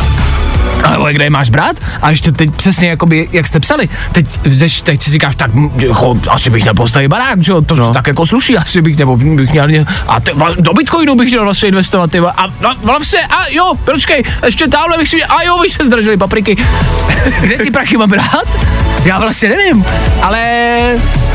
[0.84, 1.76] Ale kde je máš brát?
[2.02, 5.70] A ještě teď přesně jakoby, jak jste psali, teď, zeš, teď si říkáš, tak hm,
[5.78, 7.92] jo, asi bych měl postavit barák, že jo, to no.
[7.92, 9.68] tak jako sluší, asi bych, nebo bych měl,
[10.08, 12.32] a te, do Bitcoinu bych měl vlastně investovat, ty, vole.
[12.36, 16.16] a no, vlastně, a jo, počkej, ještě tamhle bych si, a jo, vy se zdražili
[16.16, 16.56] papriky.
[17.40, 18.48] kde ty prachy mám brát?
[19.04, 19.84] Já vlastně nevím,
[20.22, 20.40] ale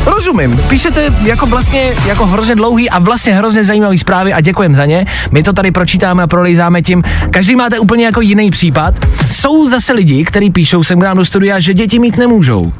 [0.04, 0.60] rozumím.
[0.68, 5.06] Píšete jako vlastně jako hrozně dlouhý a vlastně hrozně zajímavý zprávy a děkujem za ně.
[5.30, 7.02] My to tady pročítáme a prolejzáme tím.
[7.30, 8.94] Každý máte úplně jako jiný případ.
[9.32, 12.72] Jsou zase lidi, kteří píšou sem k nám do studia, že děti mít nemůžou.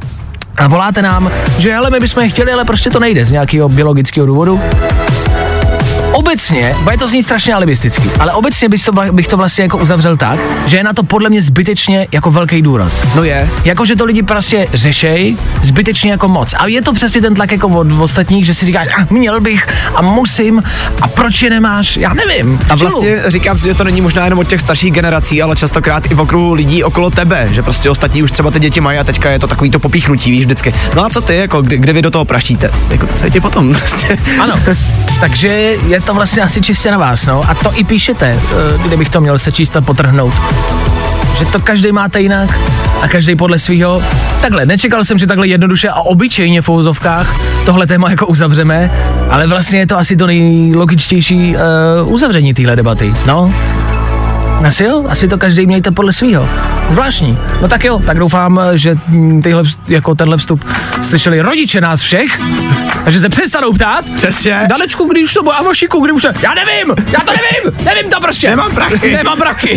[0.56, 3.68] A voláte nám, že hele, my bychom je chtěli, ale prostě to nejde z nějakého
[3.68, 4.60] biologického důvodu.
[6.22, 10.16] Obecně, bude to znít strašně alibisticky, ale obecně bych to, bych to vlastně jako uzavřel
[10.16, 13.02] tak, že je na to podle mě zbytečně jako velký důraz.
[13.16, 13.50] No je.
[13.64, 16.54] Jako, že to lidi prostě řešej zbytečně jako moc.
[16.58, 19.68] A je to přesně ten tlak jako od ostatních, že si říkáš, ah, měl bych
[19.94, 20.62] a musím
[21.00, 22.60] a proč je nemáš, já nevím.
[22.70, 26.10] A vlastně říkám si, že to není možná jenom od těch starších generací, ale častokrát
[26.10, 29.04] i v okruhu lidí okolo tebe, že prostě ostatní už třeba ty děti mají a
[29.04, 30.74] teďka je to takový to popíchnutí, víš, vždycky.
[30.94, 32.70] No a co ty, jako, kde, kde vy do toho praštíte?
[32.90, 34.18] Jako, co je ti potom, prostě.
[34.40, 34.54] Ano,
[35.22, 35.48] takže
[35.86, 37.42] je to vlastně asi čistě na vás, no.
[37.48, 40.34] A to i píšete, eh, kdybych to měl sečíst a potrhnout.
[41.38, 42.58] Že to každý máte jinak
[43.02, 44.02] a každý podle svého.
[44.40, 48.90] Takhle, nečekal jsem, že takhle jednoduše a obyčejně v fouzovkách tohle téma jako uzavřeme,
[49.30, 51.56] ale vlastně je to asi to nejlogičtější
[52.04, 53.14] uh, uzavření téhle debaty.
[53.26, 53.54] No,
[54.66, 56.48] asi jo, asi to každý mějte podle svého.
[56.92, 57.38] Zvláštní.
[57.62, 58.94] No tak jo, tak doufám, že
[59.42, 60.64] tyhle, jako tenhle vstup
[61.02, 62.40] slyšeli rodiče nás všech
[63.06, 64.04] a že se přestanou ptát.
[64.16, 64.66] Přesně.
[64.68, 67.84] Dalečku, když už to bude, a Vašiku, kdy už to, já nevím, já to nevím,
[67.84, 68.50] nevím to prostě.
[68.50, 69.12] Nemám prachy.
[69.16, 69.76] Nemám prachy.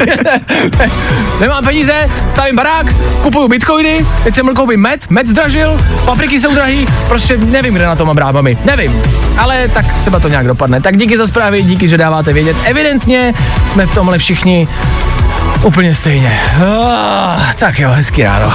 [1.40, 6.86] Nemám peníze, stavím barák, kupuju bitcoiny, teď jsem koupím med, med zdražil, papriky jsou drahý,
[7.08, 9.02] prostě nevím, kde na to mám brát, mami, nevím.
[9.38, 10.82] Ale tak třeba to nějak dopadne.
[10.82, 12.58] Tak díky za zprávy, díky, že dáváte vědět.
[12.66, 13.34] Evidentně
[13.72, 14.68] jsme v tomhle všichni
[15.66, 16.42] úplně stejně.
[16.56, 18.54] Ah, tak jo, hezký ráno.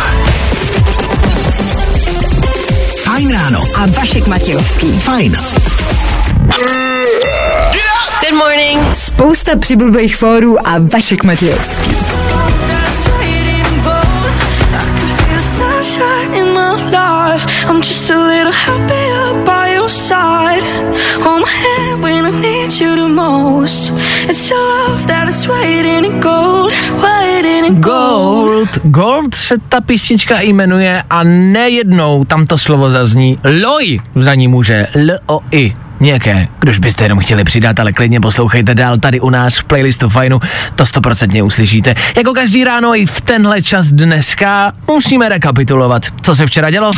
[3.02, 3.64] Fajn ráno.
[3.74, 5.00] A Vašek Matějovský.
[5.00, 5.36] Fajn.
[8.20, 8.96] Good morning.
[8.96, 11.90] Spousta přibulbých fórů a Vašek Matějovský.
[17.68, 20.64] I'm just a little happier by your side.
[21.22, 21.99] Hold my hand
[22.40, 23.92] need you the most.
[24.28, 26.72] It's your love that is waiting in gold,
[27.02, 28.68] waiting in gold.
[28.84, 29.34] Gold.
[29.34, 33.38] Se ta písnička jmenuje a nejednou tam to slovo zazní.
[33.62, 34.86] Loj za ní může.
[34.94, 35.89] L-O-I.
[36.00, 40.08] Nějaké, když byste jenom chtěli přidat, ale klidně poslouchejte dál tady u nás v playlistu
[40.08, 40.40] Fajnu,
[40.74, 41.94] to stoprocentně uslyšíte.
[42.16, 46.90] Jako každý ráno i v tenhle čas dneska musíme rekapitulovat, co se včera dělo.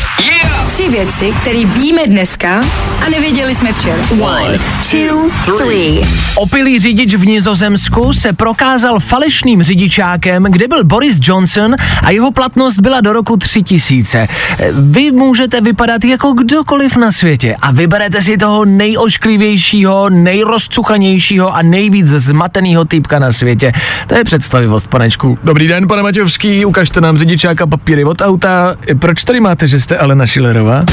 [0.68, 2.61] Tři věci, které víme dneska
[3.07, 3.94] a nevěděli jsme včera.
[4.20, 4.59] One,
[4.90, 6.00] two, three.
[6.36, 12.80] Opilý řidič v Nizozemsku se prokázal falešným řidičákem, kde byl Boris Johnson a jeho platnost
[12.80, 14.28] byla do roku 3000.
[14.72, 22.07] Vy můžete vypadat jako kdokoliv na světě a vyberete si toho nejošklivějšího, nejrozcuchanějšího a nejvíc
[22.07, 23.72] zmateného týpka na světě.
[24.07, 25.38] To je představivost, panečku.
[25.45, 28.76] Dobrý den, pane Maťovský, ukažte nám řidičáka papíry od auta.
[28.99, 30.84] Proč tady máte, že jste Alena Schillerová?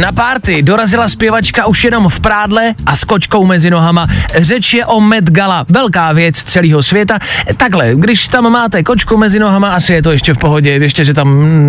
[0.00, 4.06] Na párty dorazila zpěvačka už jenom v prádle a s kočkou mezi nohama.
[4.38, 7.18] Řeč je o Met Gala, velká věc celého světa.
[7.56, 11.14] Takhle, když tam máte kočku mezi nohama, asi je to ještě v pohodě, ještě, že
[11.14, 11.28] tam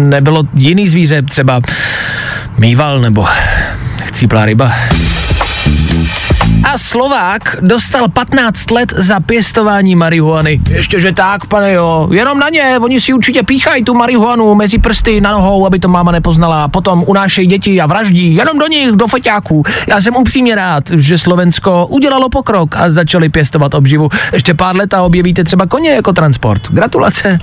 [0.09, 1.61] nebylo jiný zvíře, třeba
[2.57, 3.25] mýval nebo
[4.01, 4.71] chcíplá ryba.
[6.63, 10.59] A Slovák dostal 15 let za pěstování marihuany.
[10.69, 14.77] Ještě, že tak, pane jo, jenom na ně, oni si určitě píchají tu marihuanu mezi
[14.77, 18.91] prsty na nohou, aby to máma nepoznala, potom unášejí děti a vraždí, jenom do nich,
[18.91, 19.63] do foťáků.
[19.87, 24.09] Já jsem upřímně rád, že Slovensko udělalo pokrok a začali pěstovat obživu.
[24.33, 26.61] Ještě pár let a objevíte třeba koně jako transport.
[26.71, 27.39] Gratulace.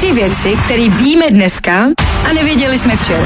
[0.00, 1.86] Tři věci, které víme dneska
[2.30, 3.24] a nevěděli jsme včera.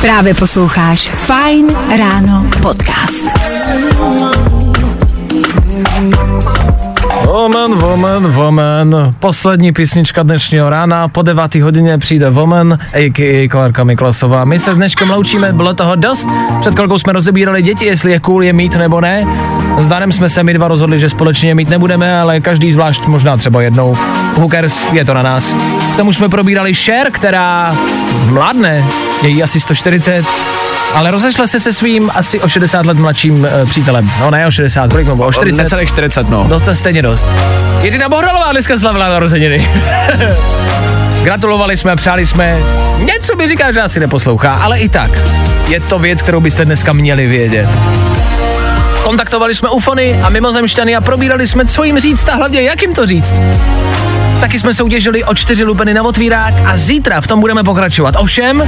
[0.00, 3.24] Právě posloucháš Fine Ráno podcast.
[7.94, 9.14] Woman, woman.
[9.20, 11.08] Poslední písnička dnešního rána.
[11.08, 11.54] Po 9.
[11.54, 13.48] hodině přijde Woman, a.k.a.
[13.48, 14.44] Klárka Miklasová.
[14.44, 16.28] My se s dneškem loučíme, bylo toho dost.
[16.60, 19.26] Před chvilkou jsme rozebírali děti, jestli je cool je mít nebo ne.
[19.78, 23.36] S Danem jsme se my dva rozhodli, že společně mít nebudeme, ale každý zvlášť možná
[23.36, 23.96] třeba jednou.
[24.50, 25.54] Cares, je to na nás.
[25.94, 27.76] K tomu jsme probírali Cher, která
[28.28, 28.84] mladne,
[29.22, 30.24] je jí asi 140,
[30.94, 34.10] ale rozešla se se svým asi o 60 let mladším e, přítelem.
[34.20, 35.26] No ne o 60, kolik bylo?
[35.26, 35.62] O 40?
[35.62, 36.46] Necelých 40, no.
[36.48, 37.26] No to je stejně dost.
[37.82, 39.68] Jirina Bohdalová dneska slavila narozeniny.
[41.22, 42.58] gratulovali jsme, přáli jsme.
[42.98, 45.10] Něco mi říká, že asi neposlouchá, ale i tak.
[45.68, 47.68] Je to věc, kterou byste dneska měli vědět.
[49.02, 52.94] Kontaktovali jsme ufony a mimozemšťany a probírali jsme, co jim říct a hlavně jak jim
[52.94, 53.34] to říct.
[54.44, 58.14] Taky jsme soutěžili o čtyři lupeny na otvírák a zítra v tom budeme pokračovat.
[58.18, 58.62] Ovšem,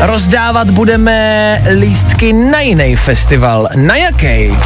[0.00, 3.68] rozdávat budeme lístky na jiný festival.
[3.74, 4.56] Na jaký?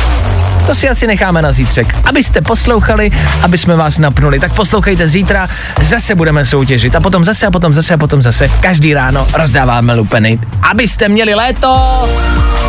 [0.66, 1.96] To si asi necháme na zítřek.
[2.05, 3.11] Abyste poslouchali,
[3.42, 5.48] aby jsme vás napnuli, tak poslouchejte zítra,
[5.82, 8.48] zase budeme soutěžit a potom zase a potom zase a potom zase.
[8.48, 10.38] Každý ráno rozdáváme lupeny,
[10.70, 11.68] abyste měli léto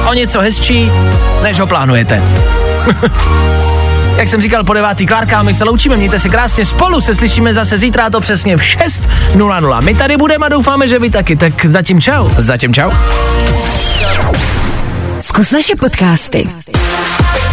[0.09, 0.91] o něco hezčí,
[1.43, 2.21] než ho plánujete.
[4.18, 7.53] Jak jsem říkal po devátý Klárka, my se loučíme, mějte se krásně, spolu se slyšíme
[7.53, 9.82] zase zítra, a to přesně v 6.00.
[9.82, 12.30] My tady budeme a doufáme, že vy taky, tak zatím čau.
[12.38, 12.91] Zatím čau.
[15.20, 16.47] Zkus naše podcasty.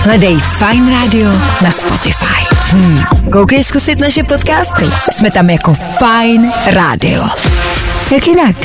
[0.05, 1.31] Hledej Fine Radio
[1.63, 2.55] na Spotify.
[2.71, 3.03] Hmm.
[3.33, 4.85] Koukej zkusit naše podcasty.
[5.11, 7.25] Jsme tam jako Fine Radio.
[8.11, 8.57] Jak jinak?